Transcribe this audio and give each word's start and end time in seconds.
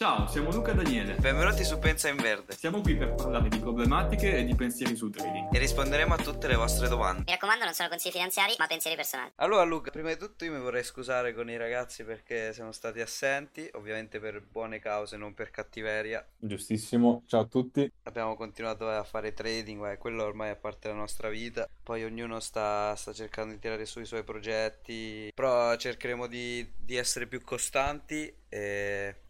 Ciao, 0.00 0.28
siamo 0.28 0.52
Luca 0.52 0.70
e 0.70 0.74
Daniele. 0.76 1.14
Benvenuti 1.16 1.64
su 1.64 1.76
Pensa 1.80 2.08
in 2.08 2.14
Verde 2.14 2.54
Siamo 2.54 2.80
qui 2.82 2.96
per 2.96 3.16
parlare 3.16 3.48
di 3.48 3.58
problematiche 3.58 4.36
e 4.36 4.44
di 4.44 4.54
pensieri 4.54 4.94
sul 4.94 5.10
trading. 5.10 5.52
e 5.52 5.58
risponderemo 5.58 6.14
a 6.14 6.16
tutte 6.16 6.46
le 6.46 6.54
vostre 6.54 6.86
domande. 6.86 7.24
Mi 7.26 7.32
raccomando, 7.32 7.64
non 7.64 7.74
sono 7.74 7.88
consigli 7.88 8.12
finanziari, 8.12 8.54
ma 8.58 8.68
pensieri 8.68 8.94
personali. 8.94 9.32
Allora 9.34 9.64
Luca, 9.64 9.90
prima 9.90 10.10
di 10.10 10.16
tutto 10.16 10.44
io 10.44 10.52
mi 10.52 10.60
vorrei 10.60 10.84
scusare 10.84 11.34
con 11.34 11.50
i 11.50 11.56
ragazzi 11.56 12.04
perché 12.04 12.52
siamo 12.52 12.70
stati 12.70 13.00
assenti, 13.00 13.68
ovviamente 13.72 14.20
per 14.20 14.40
buone 14.40 14.78
cause, 14.78 15.16
non 15.16 15.34
per 15.34 15.50
cattiveria. 15.50 16.24
Giustissimo, 16.38 17.24
ciao 17.26 17.40
a 17.40 17.46
tutti. 17.46 17.90
Abbiamo 18.04 18.36
continuato 18.36 18.88
a 18.88 19.02
fare 19.02 19.32
trading, 19.32 19.80
ma 19.80 19.96
quello 19.96 20.22
ormai 20.22 20.52
è 20.52 20.56
parte 20.56 20.86
della 20.86 21.00
nostra 21.00 21.28
vita. 21.28 21.68
Poi 21.82 22.04
ognuno 22.04 22.38
sta, 22.38 22.94
sta 22.94 23.12
cercando 23.12 23.52
di 23.52 23.58
tirare 23.58 23.84
su 23.84 23.98
i 23.98 24.06
suoi 24.06 24.22
progetti, 24.22 25.32
però 25.34 25.74
cercheremo 25.74 26.28
di, 26.28 26.70
di 26.76 26.94
essere 26.94 27.26
più 27.26 27.42
costanti 27.42 28.32
e 28.48 29.22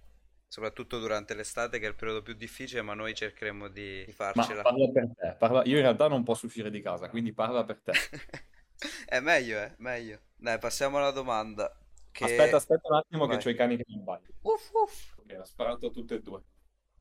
soprattutto 0.49 0.99
durante 0.99 1.35
l'estate 1.35 1.79
che 1.79 1.87
è 1.87 1.89
il 1.89 1.95
periodo 1.95 2.23
più 2.23 2.35
difficile, 2.35 2.82
ma 2.82 2.95
noi 2.95 3.14
cercheremo 3.14 3.68
di, 3.68 4.04
di 4.04 4.14
Ma 4.32 4.32
farcela. 4.32 4.63
parla 4.63 4.91
per 4.91 5.09
te. 5.14 5.35
parla- 5.39 5.63
Io 5.67 5.77
in 5.77 5.82
realtà 5.82 6.09
non 6.09 6.25
posso 6.25 6.46
uscire 6.46 6.71
di 6.71 6.81
casa, 6.81 7.09
quindi 7.09 7.32
parla 7.32 7.64
per 7.64 7.81
te. 7.82 7.93
È 9.07 9.21
meglio, 9.21 9.58
eh, 9.58 9.75
meglio. 9.79 10.21
Dai, 10.36 10.58
passiamo 10.58 10.99
alla 10.99 11.11
domanda. 11.11 11.77
Che... 12.11 12.25
Aspetta, 12.25 12.57
aspetta 12.57 12.89
un 12.89 12.96
attimo 12.96 13.27
Vai. 13.27 13.36
che 13.36 13.43
c'ho 13.45 13.50
i 13.50 13.55
cani 13.55 13.77
che 13.77 13.85
mi 13.89 13.96
abbagliano. 13.96 14.35
Uff, 14.43 14.71
uff. 14.72 15.19
Ok, 15.19 15.32
ha 15.32 15.45
sparato 15.45 15.86
a 15.86 15.91
tutte 15.91 16.14
e 16.17 16.21
due. 16.22 16.43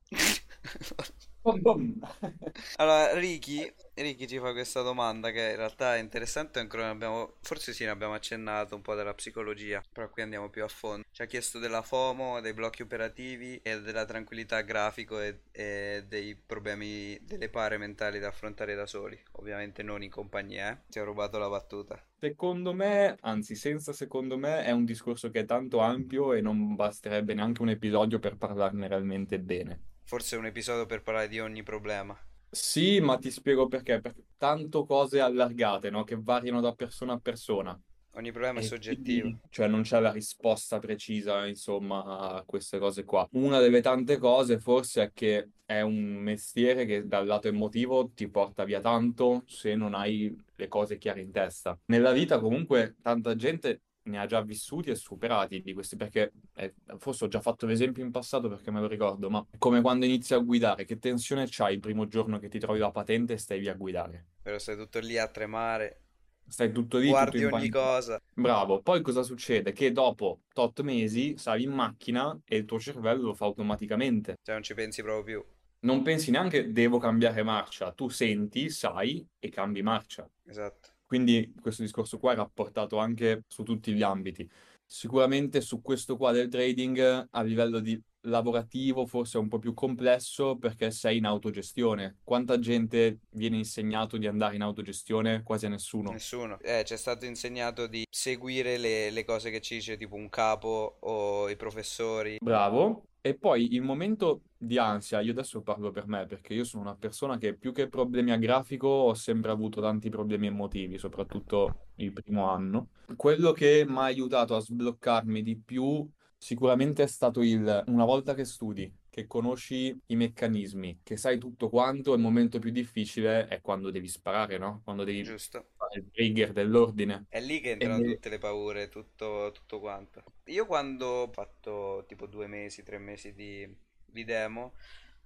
Allora, 2.76 3.14
Ricky, 3.18 3.73
Ricky 3.94 4.27
ci 4.27 4.38
fa 4.40 4.52
questa 4.52 4.82
domanda 4.82 5.32
che 5.32 5.52
in 5.52 5.55
realtà 5.55 5.96
è 5.96 6.00
interessante, 6.00 6.60
ancora 6.60 6.90
abbiamo, 6.90 7.36
forse 7.41 7.73
sì, 7.73 7.86
ne 7.86 7.90
abbiamo 7.91 8.13
accennato 8.13 8.76
un 8.76 8.82
po' 8.82 8.96
della 8.96 9.13
psicologia, 9.13 9.82
però 9.91 10.10
qui 10.10 10.22
andiamo 10.23 10.50
più 10.50 10.63
a 10.63 10.68
fondo. 10.68 11.05
Ci 11.12 11.22
ha 11.22 11.26
chiesto 11.26 11.58
della 11.60 11.82
FOMO, 11.82 12.41
dei 12.41 12.54
blocchi 12.54 12.82
operativi 12.82 13.60
e 13.63 13.82
della 13.82 14.05
tranquillità 14.05 14.62
grafico 14.62 15.20
e, 15.22 15.44
e 15.52 16.04
dei 16.08 16.36
problemi, 16.36 17.18
delle 17.23 17.49
pare 17.49 17.77
mentali 17.77 18.20
da 18.20 18.27
affrontare 18.27 18.76
da 18.76 18.85
soli, 18.85 19.20
ovviamente 19.34 19.84
non 19.84 20.04
in 20.04 20.10
compagnia, 20.10 20.72
eh. 20.74 20.82
Ti 20.90 20.99
ho 20.99 21.05
rubato 21.05 21.38
la 21.38 21.49
battuta. 21.49 22.01
Secondo 22.20 22.74
me, 22.74 23.16
anzi, 23.22 23.55
senza 23.55 23.94
secondo 23.94 24.38
me, 24.38 24.63
è 24.63 24.72
un 24.72 24.85
discorso 24.85 25.29
che 25.32 25.41
è 25.41 25.46
tanto 25.46 25.79
ampio 25.79 26.34
e 26.34 26.41
non 26.41 26.76
basterebbe 26.76 27.34
neanche 27.34 27.62
un 27.62 27.70
episodio 27.70 28.20
per 28.20 28.38
parlarne 28.38 28.88
realmente 28.88 29.40
bene. 29.40 29.82
Forse 30.08 30.38
un 30.38 30.46
episodio 30.46 30.86
per 30.86 31.02
parlare 31.02 31.27
di 31.27 31.38
ogni 31.41 31.63
problema. 31.63 32.18
Sì, 32.50 33.02
ma 33.02 33.18
ti 33.18 33.30
spiego 33.30 33.68
perché. 33.68 34.00
Perché 34.00 34.24
tanto 34.38 34.86
cose 34.86 35.20
allargate, 35.20 35.90
no? 35.90 36.05
Che 36.05 36.16
variano 36.18 36.62
da 36.62 36.72
persona 36.72 37.12
a 37.12 37.20
persona. 37.20 37.77
Ogni 38.12 38.32
problema 38.32 38.62
è 38.62 38.63
soggettivo. 38.63 39.24
quindi, 39.24 39.40
cioè 39.50 39.68
non 39.68 39.82
c'è 39.82 40.00
la 40.00 40.13
risposta 40.13 40.80
precisa, 40.80 41.46
insomma, 41.46 42.05
a 42.05 42.44
queste 42.46 42.80
cose 42.80 43.04
qua. 43.04 43.28
Una 43.34 43.60
delle 43.60 43.82
tante 43.82 44.18
cose 44.18 44.60
forse 44.60 45.04
è 45.04 45.12
che 45.13 45.50
è 45.66 45.82
un 45.82 46.13
mestiere 46.16 46.85
che 46.85 47.05
dal 47.05 47.28
lato 47.28 47.50
emotivo 47.50 48.10
ti 48.16 48.30
porta 48.30 48.63
via 48.63 48.80
tanto 48.80 49.44
se 49.46 49.76
non 49.76 49.94
hai 49.94 50.34
le 50.55 50.68
cose 50.70 50.98
chiare 50.98 51.20
in 51.20 51.32
testa. 51.32 51.78
Nella 51.88 52.13
vita 52.13 52.40
comunque 52.40 52.96
tanta 53.02 53.35
gente 53.35 53.82
ne 54.08 54.20
ha 54.20 54.26
già 54.26 54.41
vissuti 54.41 54.90
e 54.90 54.96
superati 54.96 55.62
di 55.62 55.74
questi, 55.74 55.96
perché 55.96 56.32
eh, 56.55 56.74
forse 56.98 57.26
ho 57.26 57.27
già 57.27 57.40
fatto 57.40 57.66
l'esempio 57.66 58.04
in 58.04 58.12
passato 58.12 58.50
perché 58.50 58.72
me 58.72 58.80
lo 58.80 58.88
ricordo, 58.88 59.30
ma 59.30 59.46
come 59.58 59.82
quando 59.82 60.05
inizi 60.05 60.34
a 60.34 60.40
guidare, 60.40 60.86
che 60.86 61.00
tensione 61.00 61.46
c'hai 61.50 61.76
il 61.76 61.80
primo 61.80 62.08
giorno 62.08 62.40
che 62.40 62.50
ti 62.50 62.60
trovi 62.60 62.80
la 62.80 62.91
patente 62.91 63.34
e 63.34 63.38
stai 63.38 63.60
via 63.60 63.74
a 63.74 63.76
guidare? 63.76 64.25
Però 64.41 64.58
stai 64.58 64.75
tutto 64.75 65.00
lì 65.00 65.18
a 65.18 65.28
tremare, 65.28 66.02
Stai 66.50 66.72
tutto 66.72 66.97
lì, 66.97 67.08
tutto 67.08 67.18
guardi 67.18 67.41
in 67.41 67.52
ogni 67.52 67.69
cosa. 67.69 68.22
Bravo, 68.34 68.81
poi 68.81 69.02
cosa 69.02 69.22
succede? 69.22 69.74
Che 69.74 69.91
dopo 69.91 70.44
tot 70.53 70.80
mesi 70.81 71.38
sali 71.38 71.63
in 71.63 71.72
macchina 71.72 72.40
e 72.46 72.58
il 72.58 72.66
tuo 72.66 72.80
cervello 72.80 73.28
lo 73.28 73.34
fa 73.34 73.46
automaticamente. 73.46 74.38
Cioè 74.41 74.56
non 74.56 74.63
ci 74.63 74.74
pensi 74.74 75.02
proprio 75.02 75.24
più. 75.24 75.56
Non 75.80 76.02
pensi 76.03 76.31
neanche 76.31 76.72
devo 76.72 76.97
cambiare 77.00 77.44
marcia, 77.44 77.91
tu 77.91 78.08
senti, 78.08 78.69
sai 78.69 79.25
e 79.38 79.50
cambi 79.50 79.81
marcia. 79.81 80.28
Esatto. 80.46 80.96
Quindi 81.08 81.53
questo 81.59 81.81
discorso 81.81 82.19
qua 82.19 82.34
è 82.34 82.35
rapportato 82.35 82.97
anche 82.97 83.45
su 83.47 83.63
tutti 83.63 83.94
gli 83.94 84.03
ambiti. 84.03 84.47
Sicuramente 84.85 85.62
su 85.62 85.81
questo 85.81 86.18
qua 86.18 86.31
del 86.31 86.50
trading 86.50 87.28
a 87.31 87.41
livello 87.41 87.79
di 87.79 88.00
lavorativo 88.28 89.06
forse 89.06 89.38
è 89.38 89.41
un 89.41 89.47
po' 89.47 89.59
più 89.59 89.73
complesso 89.73 90.57
perché 90.57 90.91
sei 90.91 91.17
in 91.17 91.25
autogestione. 91.25 92.17
Quanta 92.23 92.59
gente 92.59 93.19
viene 93.31 93.57
insegnato 93.57 94.17
di 94.17 94.28
andare 94.28 94.56
in 94.56 94.62
autogestione? 94.62 95.44
Quasi 95.44 95.66
a 95.66 95.69
nessuno. 95.69 96.12
Nessuno. 96.12 96.59
Eh, 96.59 96.84
ci 96.85 96.94
è 96.94 96.97
stato 96.97 97.25
insegnato 97.25 97.88
di 97.88 98.06
seguire 98.09 98.78
le, 98.78 99.09
le 99.09 99.23
cose 99.23 99.50
che 99.50 99.62
ci 99.62 99.75
dice 99.75 99.97
tipo 99.97 100.16
un 100.16 100.29
capo 100.29 100.97
o 101.00 101.50
i 101.50 101.56
professori. 101.56 102.38
Bravo. 102.41 103.03
E 103.27 103.38
poi 103.38 103.73
il 103.73 103.81
momento 103.81 104.43
di 104.57 104.77
ansia, 104.77 105.19
io 105.19 105.31
adesso 105.31 105.61
parlo 105.61 105.91
per 105.91 106.07
me 106.07 106.25
perché 106.25 106.53
io 106.53 106.63
sono 106.63 106.83
una 106.83 106.95
persona 106.95 107.38
che 107.38 107.57
più 107.57 107.73
che 107.73 107.89
problemi 107.89 108.31
a 108.31 108.38
grafico 108.38 108.88
ho 108.88 109.13
sempre 109.15 109.51
avuto 109.51 109.81
tanti 109.81 110.07
problemi 110.09 110.47
emotivi, 110.47 110.97
soprattutto 110.97 111.87
il 111.95 112.13
primo 112.13 112.49
anno. 112.49 112.91
Quello 113.17 113.51
che 113.51 113.83
mi 113.85 113.97
ha 113.97 114.03
aiutato 114.03 114.55
a 114.55 114.61
sbloccarmi 114.61 115.41
di 115.41 115.57
più 115.57 116.09
sicuramente 116.37 117.03
è 117.03 117.07
stato 117.07 117.41
il 117.41 117.83
una 117.87 118.05
volta 118.05 118.33
che 118.33 118.45
studi, 118.45 118.93
che 119.09 119.27
conosci 119.27 119.99
i 120.07 120.15
meccanismi, 120.15 121.01
che 121.03 121.17
sai 121.17 121.37
tutto 121.39 121.69
quanto, 121.69 122.13
il 122.13 122.19
momento 122.21 122.59
più 122.59 122.71
difficile 122.71 123.47
è 123.47 123.61
quando 123.61 123.91
devi 123.91 124.07
sparare, 124.07 124.57
no? 124.57 124.81
Quando 124.83 125.03
devi 125.03 125.23
Giusto. 125.23 125.67
fare 125.75 125.99
il 125.99 126.09
trigger 126.11 126.53
dell'ordine. 126.53 127.27
È 127.29 127.39
lì 127.39 127.59
che 127.61 127.71
entrano 127.71 128.01
E- 128.01 128.01
tutte 128.01 128.27
le 128.29 128.37
paure, 128.37 128.89
tutto, 128.89 129.51
tutto 129.53 129.79
quanto. 129.79 130.23
Io 130.45 130.65
quando 130.65 131.05
ho 131.07 131.31
fatto 131.31 132.03
tipo 132.07 132.25
due 132.27 132.47
mesi, 132.47 132.83
tre 132.83 132.97
mesi 132.97 133.33
di, 133.33 133.67
di 134.05 134.23
demo, 134.25 134.75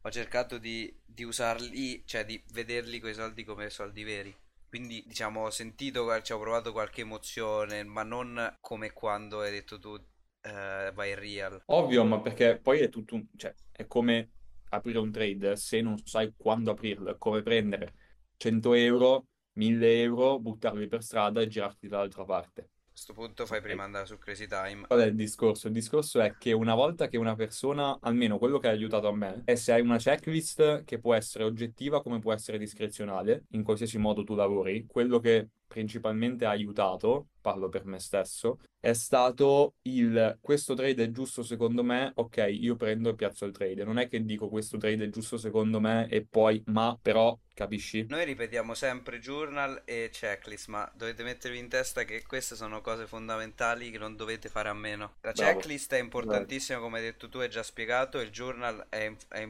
ho 0.02 0.12
cercato 0.12 0.58
di, 0.58 0.94
di 1.06 1.24
usarli, 1.24 2.04
cioè 2.06 2.26
di 2.26 2.42
vederli 2.54 3.00
quei 3.00 3.14
soldi 3.14 3.44
come 3.44 3.70
soldi 3.70 4.04
veri. 4.04 4.36
Quindi, 4.68 5.04
diciamo, 5.06 5.46
ho 5.46 5.50
sentito, 5.50 6.22
ci 6.22 6.34
ho 6.34 6.40
provato 6.40 6.72
qualche 6.72 7.02
emozione, 7.02 7.84
ma 7.84 8.04
non 8.04 8.58
come 8.62 8.92
quando 8.94 9.42
hai 9.42 9.52
detto 9.52 9.80
tu, 9.80 10.00
eh, 10.42 10.92
vai 10.94 11.16
real. 11.16 11.62
Ovvio, 11.68 12.04
ma 12.04 12.20
perché 12.20 12.60
poi 12.62 12.80
è 12.80 12.90
tutto 12.90 13.16
un... 13.16 13.26
cioè, 13.36 13.54
è 13.72 13.86
come 13.88 14.32
aprire 14.70 15.00
un 15.00 15.12
trade 15.12 15.56
se 15.56 15.82
non 15.82 15.98
sai 16.04 16.34
quando 16.36 16.72
aprirlo, 16.72 17.18
come 17.18 17.42
prendere 17.42 17.94
100 18.38 18.74
euro, 18.74 19.26
1000 19.54 20.02
euro, 20.02 20.40
buttarli 20.40 20.88
per 20.88 21.04
strada 21.04 21.42
e 21.42 21.48
girarti 21.48 21.88
dall'altra 21.88 22.24
parte. 22.26 22.62
A 22.62 22.94
questo 22.94 23.14
punto 23.14 23.46
fai 23.46 23.62
prima 23.62 23.84
andare 23.84 24.06
su 24.06 24.18
Crazy 24.18 24.48
Time. 24.48 24.86
Qual 24.86 25.00
è 25.00 25.06
il 25.06 25.16
discorso? 25.16 25.68
Il 25.68 25.74
discorso 25.74 26.20
è 26.20 26.36
che 26.38 26.52
una 26.52 26.76
volta 26.76 27.08
che 27.08 27.18
una 27.18 27.36
persona, 27.36 27.98
almeno 28.02 28.38
quello 28.38 28.60
che 28.60 28.68
ha 28.68 28.72
aiutato 28.72 29.08
a 29.08 29.16
me, 29.16 29.44
è 29.46 29.56
se 29.56 29.72
hai 29.72 29.82
una 29.82 29.98
checklist 29.98 30.84
che 30.84 31.00
può 31.00 31.14
essere 31.14 31.46
oggettiva 31.46 32.02
come 32.02 32.20
può 32.20 32.34
essere 32.34 32.58
discrezionale, 32.58 33.46
in 33.52 33.64
qualsiasi 33.64 33.98
modo 33.98 34.24
tu 34.24 34.36
lavori, 34.36 34.86
quello 34.86 35.20
che 35.20 35.50
principalmente 35.68 36.46
ha 36.46 36.50
aiutato, 36.50 37.30
parlo 37.40 37.70
per 37.70 37.86
me 37.86 37.98
stesso, 37.98 38.60
è 38.82 38.94
stato 38.94 39.76
il 39.84 40.38
questo 40.42 40.74
trade 40.74 41.06
è 41.06 41.12
giusto 41.12 41.44
secondo 41.44 41.84
me, 41.84 42.12
ok, 42.16 42.48
io 42.50 42.76
prendo 42.76 43.10
e 43.10 43.16
piazzo 43.16 43.46
il 43.46 43.54
trade. 43.54 43.86
Non 43.86 43.98
è 43.98 44.10
che 44.10 44.26
dico 44.26 44.50
questo 44.50 44.78
trade 44.78 45.06
è 45.06 45.10
giusto 45.10 45.38
secondo 45.38 45.80
me 45.80 46.10
e 46.10 46.26
poi, 46.26 46.62
ma 46.68 46.98
però, 47.02 47.40
capisci? 47.54 48.10
Noi 48.10 48.26
ripetiamo 48.26 48.74
sempre 48.74 49.20
journal 49.20 49.84
e 49.86 50.10
checklist, 50.12 50.68
ma 50.68 50.92
dovete 50.94 51.24
mettervi 51.24 51.58
in 51.58 51.70
testa 51.70 52.04
che 52.04 52.24
queste 52.24 52.56
sono 52.56 52.82
cose 52.82 53.08
fondamentali 53.08 53.90
che 53.90 53.98
non 53.98 54.16
dovete 54.18 54.50
fare 54.50 54.68
a 54.70 54.74
meno. 54.74 55.16
La 55.22 55.32
Bravo. 55.32 55.60
checklist 55.60 55.94
è 55.94 56.00
importantissima, 56.00 56.80
come 56.80 56.98
hai 56.98 57.04
detto 57.06 57.30
tu, 57.30 57.38
hai 57.38 57.50
già 57.50 57.64
spiegato, 57.64 58.20
il 58.20 58.30
journal 58.32 58.86
è, 58.90 59.12
è- 59.30 59.50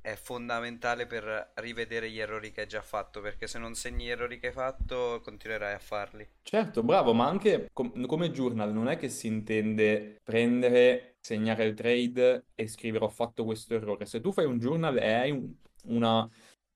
è 0.00 0.14
fondamentale 0.14 1.06
per 1.06 1.52
rivedere 1.54 2.10
gli 2.10 2.18
errori 2.18 2.52
che 2.52 2.62
hai 2.62 2.66
già 2.66 2.82
fatto, 2.82 3.20
perché 3.20 3.46
se 3.46 3.58
non 3.58 3.74
segni 3.74 4.06
gli 4.06 4.10
errori 4.10 4.38
che 4.38 4.48
hai 4.48 4.52
fatto, 4.52 5.20
continuerai 5.22 5.74
a 5.74 5.78
farli. 5.78 6.26
Certo, 6.42 6.82
bravo, 6.82 7.12
ma 7.12 7.26
anche 7.26 7.68
com- 7.72 8.06
come 8.06 8.30
journal 8.30 8.72
non 8.72 8.88
è 8.88 8.96
che 8.96 9.08
si 9.08 9.26
intende 9.26 10.20
prendere, 10.22 11.16
segnare 11.20 11.64
il 11.64 11.74
trade 11.74 12.46
e 12.54 12.66
scrivere 12.66 13.04
ho 13.04 13.08
fatto 13.08 13.44
questo 13.44 13.74
errore. 13.74 14.06
Se 14.06 14.20
tu 14.20 14.32
fai 14.32 14.46
un 14.46 14.58
journal 14.58 14.96
e 14.98 15.12
hai 15.12 15.30
un, 15.30 15.52
una- 15.84 16.28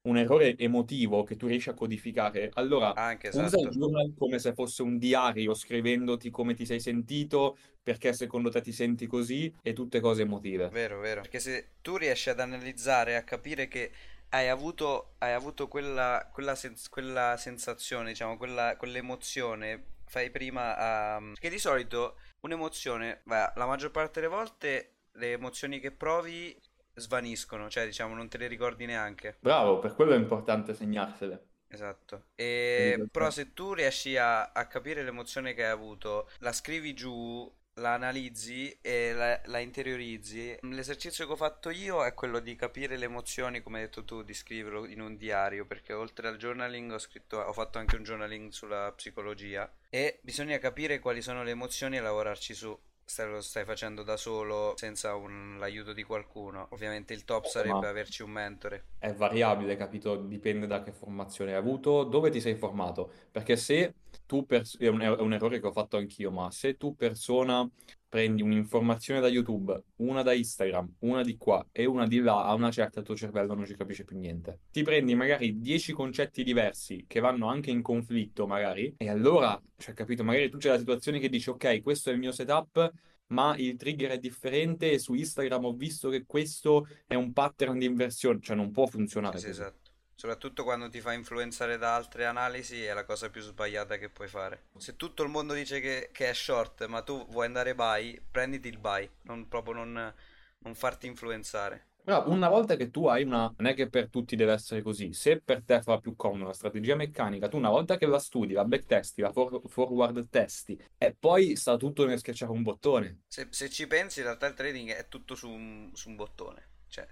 un 0.04 0.18
errore 0.18 0.56
emotivo 0.58 1.22
che 1.22 1.36
tu 1.36 1.46
riesci 1.46 1.70
a 1.70 1.74
codificare, 1.74 2.50
allora 2.54 2.94
Anche, 2.94 3.28
usa 3.28 3.40
il 3.40 3.46
esatto. 3.46 3.70
journal 3.70 4.14
come 4.16 4.38
se 4.38 4.52
fosse 4.52 4.82
un 4.82 4.98
diario, 4.98 5.54
scrivendoti 5.54 6.30
come 6.30 6.54
ti 6.54 6.66
sei 6.66 6.80
sentito, 6.80 7.56
perché 7.82 8.12
secondo 8.12 8.50
te 8.50 8.60
ti 8.60 8.72
senti 8.72 9.06
così 9.06 9.52
e 9.62 9.72
tutte 9.72 10.00
cose 10.00 10.22
emotive. 10.22 10.68
Vero, 10.68 11.00
vero. 11.00 11.22
Perché 11.22 11.40
se 11.40 11.70
tu 11.80 11.96
riesci 11.96 12.28
ad 12.30 12.40
analizzare, 12.40 13.16
a 13.16 13.22
capire 13.22 13.66
che 13.68 13.90
hai 14.30 14.48
avuto, 14.48 15.14
hai 15.18 15.32
avuto 15.32 15.68
quella, 15.68 16.28
quella, 16.32 16.54
sens- 16.54 16.88
quella 16.88 17.36
sensazione, 17.38 18.10
diciamo, 18.10 18.36
quella, 18.36 18.76
quell'emozione, 18.76 19.84
fai 20.06 20.30
prima 20.30 20.76
a... 20.76 21.18
Perché 21.18 21.48
di 21.48 21.58
solito 21.58 22.16
un'emozione, 22.40 23.20
beh, 23.24 23.52
la 23.54 23.66
maggior 23.66 23.90
parte 23.90 24.20
delle 24.20 24.34
volte 24.34 24.90
le 25.12 25.32
emozioni 25.32 25.78
che 25.78 25.92
provi 25.92 26.58
svaniscono, 26.94 27.69
cioè 27.69 27.85
diciamo 27.85 28.14
non 28.14 28.29
te 28.29 28.38
le 28.38 28.46
ricordi 28.46 28.87
neanche. 28.87 29.37
Bravo, 29.41 29.79
per 29.79 29.94
quello 29.94 30.12
è 30.12 30.17
importante 30.17 30.75
segnarsele. 30.75 31.46
Esatto. 31.69 32.26
E 32.37 33.08
però 33.11 33.31
se 33.31 33.52
tu 33.52 33.75
riesci 33.75 34.17
a, 34.17 34.52
a 34.52 34.67
capire 34.67 35.02
l'emozione 35.02 35.55
che 35.55 35.64
hai 35.64 35.70
avuto, 35.70 36.31
la 36.38 36.52
scrivi 36.52 36.94
giù 36.94 37.52
la 37.79 37.94
analizzi 37.94 38.76
e 38.81 39.12
la, 39.12 39.41
la 39.46 39.58
interiorizzi. 39.58 40.56
L'esercizio 40.62 41.26
che 41.26 41.32
ho 41.32 41.37
fatto 41.37 41.70
io 41.70 42.05
è 42.05 42.14
quello 42.14 42.38
di 42.38 42.55
capire 42.55 42.97
le 42.97 43.06
emozioni, 43.06 43.62
come 43.62 43.79
hai 43.79 43.85
detto 43.85 44.05
tu, 44.05 44.23
di 44.23 44.35
scriverlo 44.35 44.87
in 44.87 45.00
un 45.00 45.17
diario, 45.17 45.67
perché 45.67 45.93
oltre 45.93 46.29
al 46.29 46.37
journaling 46.37 46.93
ho 46.93 46.99
scritto, 46.99 47.38
ho 47.38 47.52
fatto 47.52 47.79
anche 47.79 47.97
un 47.97 48.05
journaling 48.05 48.50
sulla 48.50 48.93
psicologia 48.93 49.70
e 49.88 50.19
bisogna 50.23 50.58
capire 50.58 50.99
quali 50.99 51.23
sono 51.23 51.43
le 51.43 51.50
emozioni 51.50 51.97
e 51.97 52.00
lavorarci 52.00 52.55
su. 52.55 52.79
Se 53.06 53.24
lo 53.24 53.40
stai 53.40 53.64
facendo 53.64 54.02
da 54.02 54.18
solo 54.18 54.74
senza 54.76 55.14
un- 55.14 55.56
l'aiuto 55.58 55.94
di 55.94 56.02
qualcuno. 56.02 56.68
Ovviamente 56.72 57.14
il 57.14 57.24
top 57.24 57.46
sarebbe 57.46 57.86
Ma 57.86 57.88
averci 57.88 58.22
un 58.22 58.30
mentore. 58.32 58.84
è 58.98 59.12
variabile, 59.12 59.76
capito? 59.76 60.16
Dipende 60.16 60.66
da 60.66 60.82
che 60.82 60.92
formazione 60.92 61.50
hai 61.52 61.58
avuto, 61.58 62.04
dove 62.04 62.30
ti 62.30 62.40
sei 62.40 62.54
formato. 62.56 63.12
Perché 63.30 63.56
se 63.56 63.94
tu, 64.26 64.46
pers- 64.46 64.78
è 64.78 64.86
un, 64.88 65.00
è 65.00 65.08
un 65.20 65.32
errore 65.34 65.60
che 65.60 65.66
ho 65.66 65.72
fatto 65.72 65.96
anch'io, 65.98 66.30
ma 66.30 66.50
se 66.50 66.76
tu 66.78 66.94
persona 66.96 67.68
prendi 68.14 68.43
un'informazione 68.43 69.19
da 69.19 69.26
YouTube, 69.26 69.76
una 69.96 70.22
da 70.22 70.32
Instagram, 70.32 70.99
una 71.00 71.25
di 71.25 71.37
qua 71.37 71.66
e 71.72 71.84
una 71.84 72.06
di 72.06 72.20
là, 72.20 72.44
a 72.44 72.55
una 72.55 72.70
certa 72.70 73.00
il 73.00 73.05
tuo 73.05 73.16
cervello 73.16 73.55
non 73.55 73.66
ci 73.66 73.75
capisce 73.75 74.05
più 74.05 74.16
niente. 74.16 74.61
Ti 74.70 74.84
prendi 74.84 75.16
magari 75.16 75.58
10 75.58 75.93
concetti 75.93 76.44
diversi 76.44 77.06
che 77.08 77.19
vanno 77.19 77.49
anche 77.49 77.72
in 77.72 77.82
conflitto, 77.82 78.46
magari, 78.46 78.94
e 78.99 79.08
allora, 79.08 79.61
cioè, 79.76 79.94
capito? 79.94 80.22
Magari 80.22 80.49
tu 80.49 80.58
c'è 80.58 80.69
la 80.69 80.78
situazione 80.78 81.19
che 81.19 81.28
dici, 81.28 81.50
ok, 81.50 81.82
questo 81.82 82.11
è 82.11 82.12
il 82.12 82.20
mio 82.20 82.31
setup. 82.31 82.88
Ma 83.28 83.56
il 83.56 83.75
trigger 83.76 84.11
è 84.11 84.19
differente 84.19 84.93
e 84.93 84.99
su 84.99 85.14
Instagram 85.14 85.64
ho 85.64 85.72
visto 85.72 86.11
che 86.11 86.25
questo 86.25 86.87
è 87.06 87.14
un 87.14 87.32
pattern 87.32 87.78
di 87.78 87.87
inversione, 87.87 88.38
cioè 88.40 88.55
non 88.55 88.70
può 88.70 88.87
funzionare 88.87 89.38
sì, 89.38 89.49
esatto. 89.49 89.83
Soprattutto 90.16 90.64
quando 90.64 90.88
ti 90.88 91.00
fai 91.00 91.16
influenzare 91.16 91.76
da 91.76 91.94
altre 91.94 92.25
analisi 92.25 92.82
è 92.84 92.93
la 92.94 93.05
cosa 93.05 93.31
più 93.31 93.40
sbagliata 93.40 93.99
che 93.99 94.08
puoi 94.08 94.28
fare. 94.28 94.64
Se 94.78 94.96
tutto 94.96 95.22
il 95.22 95.28
mondo 95.28 95.55
dice 95.55 95.81
che, 95.81 96.11
che 96.12 96.31
è 96.31 96.34
short, 96.34 96.87
ma 96.87 97.02
tu 97.02 97.26
vuoi 97.28 97.46
andare 97.46 97.75
buy, 97.75 98.20
prenditi 98.31 98.69
il 98.69 98.78
buy, 98.78 99.08
non 99.22 99.49
proprio 99.49 99.75
non, 99.75 100.14
non 100.58 100.75
farti 100.75 101.06
influenzare. 101.06 101.88
Però 102.05 102.28
una 102.28 102.50
volta 102.50 102.76
che 102.76 102.90
tu 102.90 103.06
hai 103.06 103.22
una, 103.25 103.52
non 103.56 103.66
è 103.66 103.75
che 103.75 103.88
per 103.88 104.11
tutti 104.11 104.37
deve 104.37 104.52
essere 104.52 104.82
così, 104.82 105.14
se 105.14 105.40
per 105.40 105.62
te 105.64 105.81
fa 105.81 105.99
più 105.99 106.14
comodo 106.14 106.44
la 106.44 106.52
strategia 106.52 106.94
meccanica, 106.94 107.49
tu 107.49 107.56
una 107.56 107.70
volta 107.70 107.96
che 107.96 108.05
la 108.05 108.19
studi, 108.19 108.52
la 108.52 108.64
backtesti, 108.64 109.22
la 109.22 109.32
for- 109.32 109.62
forward 109.69 110.28
testi, 110.28 110.78
e 110.99 111.16
poi 111.19 111.56
sta 111.56 111.78
tutto 111.78 112.05
nel 112.05 112.19
schiacciare 112.19 112.52
un 112.52 112.62
bottone. 112.62 113.22
Se, 113.26 113.46
se 113.49 113.70
ci 113.70 113.87
pensi, 113.87 114.19
in 114.19 114.26
realtà 114.26 114.46
il 114.46 114.52
trading 114.52 114.90
è 114.90 115.08
tutto 115.08 115.34
su 115.34 115.49
un, 115.49 115.90
su 115.94 116.11
un 116.11 116.16
bottone. 116.16 116.69
Cioè, 116.88 117.08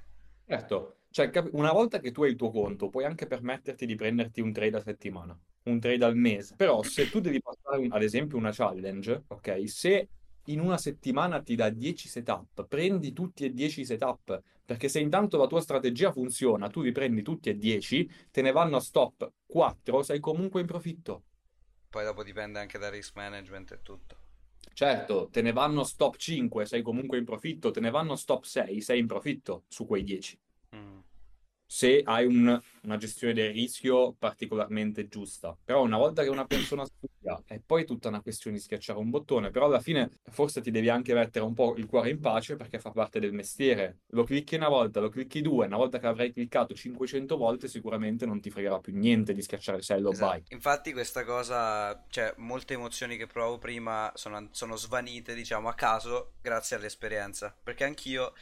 Certo, 0.47 0.97
cioè 1.13 1.31
una 1.53 1.73
volta 1.73 2.01
che 2.01 2.11
tu 2.11 2.23
hai 2.23 2.31
il 2.31 2.37
tuo 2.37 2.51
conto, 2.51 2.89
puoi 2.89 3.05
anche 3.05 3.27
permetterti 3.27 3.87
di 3.87 3.95
prenderti 3.95 4.41
un 4.41 4.53
trade 4.53 4.79
a 4.79 4.81
settimana, 4.81 5.39
un 5.65 5.79
trade 5.79 6.05
al 6.05 6.17
mese. 6.17 6.55
Però 6.57 6.83
se 6.83 7.09
tu 7.11 7.21
devi 7.21 7.41
passare 7.41 7.87
ad 7.89 8.03
esempio 8.03 8.39
una 8.39 8.51
challenge, 8.51 9.25
ok? 9.29 9.69
Se 9.69 10.09
in 10.47 10.59
una 10.59 10.79
settimana 10.79 11.41
ti 11.43 11.55
dà 11.55 11.69
10 11.69 12.09
setup, 12.09 12.67
prendi 12.67 13.13
tutti 13.13 13.45
e 13.45 13.53
10 13.53 13.83
i 13.83 13.85
setup, 13.85 14.43
perché 14.65 14.89
se 14.89 15.01
intanto 15.01 15.37
la 15.37 15.47
tua 15.47 15.61
strategia 15.61 16.11
funziona, 16.11 16.69
tu 16.69 16.81
li 16.81 16.93
prendi 16.93 17.23
tutti 17.23 17.51
e 17.51 17.57
10, 17.59 18.11
te 18.31 18.43
ne 18.43 18.51
vanno 18.51 18.77
a 18.77 18.81
stop 18.81 19.31
4, 19.47 20.03
sei 20.03 20.19
comunque 20.19 20.61
in 20.63 20.67
profitto. 20.67 21.25
poi 21.91 22.05
dopo 22.05 22.25
dipende 22.25 22.59
anche 22.59 22.79
dal 22.79 22.91
risk 22.91 23.15
management 23.17 23.73
e 23.73 23.83
tutto. 23.83 24.17
Certo, 24.73 25.29
te 25.31 25.43
ne 25.43 25.53
vanno 25.53 25.85
stop 25.85 26.17
5, 26.17 26.65
sei 26.65 26.81
comunque 26.81 27.19
in 27.19 27.25
profitto, 27.25 27.71
te 27.71 27.81
ne 27.81 27.91
vanno 27.91 28.17
stop 28.17 28.45
6, 28.45 28.81
sei 28.81 29.01
in 29.01 29.07
profitto 29.07 29.65
su 29.69 29.85
quei 29.85 30.03
10. 30.03 30.39
Se 31.75 32.03
hai 32.05 32.27
un- 32.27 32.61
una 32.83 32.97
gestione 32.99 33.33
del 33.33 33.51
rischio 33.51 34.13
particolarmente 34.19 35.09
giusta. 35.09 35.57
Però 35.65 35.83
una 35.83 35.97
volta 35.97 36.23
che 36.23 36.29
una 36.29 36.45
persona 36.45 36.85
studia, 36.85 37.43
è 37.47 37.61
poi 37.65 37.87
tutta 37.87 38.09
una 38.09 38.21
questione 38.21 38.57
di 38.59 38.63
schiacciare 38.63 38.99
un 38.99 39.09
bottone, 39.09 39.51
però 39.51 39.65
alla 39.67 39.81
fine 39.81 40.11
forse 40.31 40.61
ti 40.61 40.71
devi 40.71 40.91
anche 40.91 41.15
mettere 41.15 41.47
un 41.47 41.55
po' 41.55 41.75
il 41.77 41.87
cuore 41.87 42.11
in 42.11 42.21
pace 42.21 42.57
perché 42.57 42.79
fa 42.79 42.91
parte 42.91 43.21
del 43.21 43.33
mestiere. 43.33 44.01
Lo 44.09 44.25
clicchi 44.25 44.55
una 44.57 44.69
volta, 44.69 45.01
lo 45.01 45.09
clicchi 45.09 45.41
due, 45.41 45.65
una 45.65 45.79
volta 45.79 45.99
che 45.99 46.07
avrai 46.07 46.31
cliccato 46.31 46.75
500 46.75 47.39
volte 47.39 47.69
sicuramente 47.69 48.27
non 48.27 48.41
ti 48.43 48.51
fregherà 48.51 48.79
più 48.79 48.95
niente 48.95 49.33
di 49.33 49.41
schiacciare 49.41 49.81
sell 49.81 50.05
o 50.05 50.15
buy. 50.15 50.41
Esatto. 50.41 50.55
Infatti 50.55 50.93
questa 50.93 51.25
cosa, 51.25 52.05
cioè 52.11 52.35
molte 52.37 52.75
emozioni 52.75 53.17
che 53.17 53.27
provavo 53.27 53.57
prima 53.59 54.13
sono, 54.15 54.49
sono 54.53 54.77
svanite, 54.77 55.35
diciamo, 55.35 55.69
a 55.71 55.75
caso 55.75 56.35
grazie 56.43 56.77
all'esperienza. 56.77 57.57
Perché 57.63 57.85
anch'io 57.85 58.35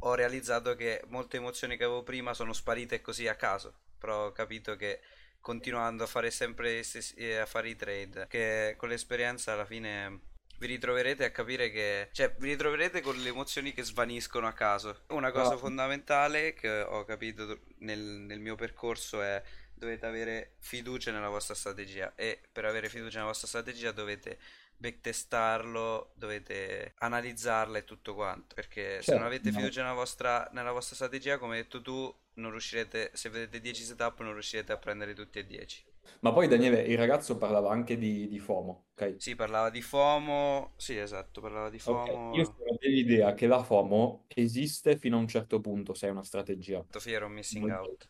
ho 0.00 0.14
realizzato 0.14 0.74
che 0.74 1.02
molte 1.08 1.36
emozioni 1.38 1.76
che 1.76 1.84
avevo 1.84 2.02
prima 2.02 2.34
sono 2.34 2.52
sparite 2.52 3.00
così 3.00 3.26
a 3.28 3.34
caso. 3.34 3.74
Però 3.98 4.26
ho 4.26 4.32
capito 4.32 4.76
che 4.76 5.00
continuando 5.40 6.04
a 6.04 6.06
fare 6.06 6.30
sempre 6.30 6.82
stessi- 6.82 7.14
eh, 7.16 7.36
a 7.36 7.46
fare 7.46 7.68
i 7.68 7.76
trade, 7.76 8.26
che 8.28 8.74
con 8.76 8.88
l'esperienza 8.88 9.52
alla 9.52 9.64
fine 9.64 10.20
vi 10.58 10.66
ritroverete 10.66 11.24
a 11.24 11.30
capire 11.30 11.70
che, 11.70 12.08
cioè, 12.12 12.34
vi 12.38 12.48
ritroverete 12.50 13.00
con 13.00 13.16
le 13.16 13.28
emozioni 13.28 13.72
che 13.72 13.82
svaniscono 13.82 14.46
a 14.46 14.52
caso. 14.52 15.02
Una 15.08 15.30
cosa 15.30 15.54
Ah. 15.54 15.56
fondamentale 15.58 16.54
che 16.54 16.80
ho 16.80 17.04
capito 17.04 17.60
nel, 17.78 17.98
nel 18.00 18.40
mio 18.40 18.54
percorso 18.54 19.20
è 19.22 19.42
dovete 19.74 20.06
avere 20.06 20.54
fiducia 20.60 21.12
nella 21.12 21.28
vostra 21.28 21.54
strategia 21.54 22.14
e 22.16 22.40
per 22.50 22.64
avere 22.64 22.88
fiducia 22.88 23.16
nella 23.16 23.28
vostra 23.28 23.46
strategia 23.46 23.92
dovete 23.92 24.38
backtestarlo, 24.76 26.12
dovete 26.14 26.92
analizzarla 26.98 27.78
e 27.78 27.84
tutto 27.84 28.14
quanto, 28.14 28.54
perché 28.54 29.02
se 29.02 29.14
non 29.14 29.24
Certo, 29.24 29.24
avete 29.24 29.50
ma- 29.50 29.58
fiducia 29.58 29.82
nella 29.82 29.94
vostra, 29.94 30.48
nella 30.52 30.72
vostra 30.72 30.94
strategia, 30.94 31.38
come 31.38 31.56
hai 31.56 31.62
detto 31.62 31.80
tu, 31.82 32.14
non 32.34 32.50
riuscirete, 32.50 33.10
se 33.14 33.28
vedete 33.30 33.60
10 33.60 33.82
setup 33.84 34.20
non 34.20 34.32
riuscirete 34.32 34.72
a 34.72 34.76
prendere 34.78 35.14
tutti 35.14 35.38
e 35.38 35.46
10. 35.46 35.84
Ma 36.20 36.32
poi 36.32 36.46
Daniele, 36.48 36.82
il 36.82 36.96
ragazzo 36.96 37.36
parlava 37.36 37.70
anche 37.70 37.96
di, 37.98 38.28
di 38.28 38.38
FOMO, 38.38 38.86
ok? 38.92 39.14
Sì, 39.18 39.34
parlava 39.34 39.70
di 39.70 39.82
FOMO, 39.82 40.74
sì 40.76 40.96
esatto, 40.96 41.40
parlava 41.40 41.70
di 41.70 41.78
FOMO, 41.78 42.34
io 42.36 42.44
sono 42.44 42.76
dell'idea 42.78 43.34
che 43.34 43.46
la 43.46 43.62
FOMO 43.62 44.24
esiste 44.28 44.96
fino 44.98 45.16
a 45.16 45.20
un 45.20 45.28
certo 45.28 45.60
punto 45.60 45.94
se 45.94 46.06
è 46.06 46.10
una 46.10 46.22
strategia. 46.22 46.84
fear 47.00 47.22
of 47.24 47.30
missing 47.30 47.66
Molto- 47.66 47.90
out. 47.90 48.08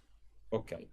Ok. 0.49 0.89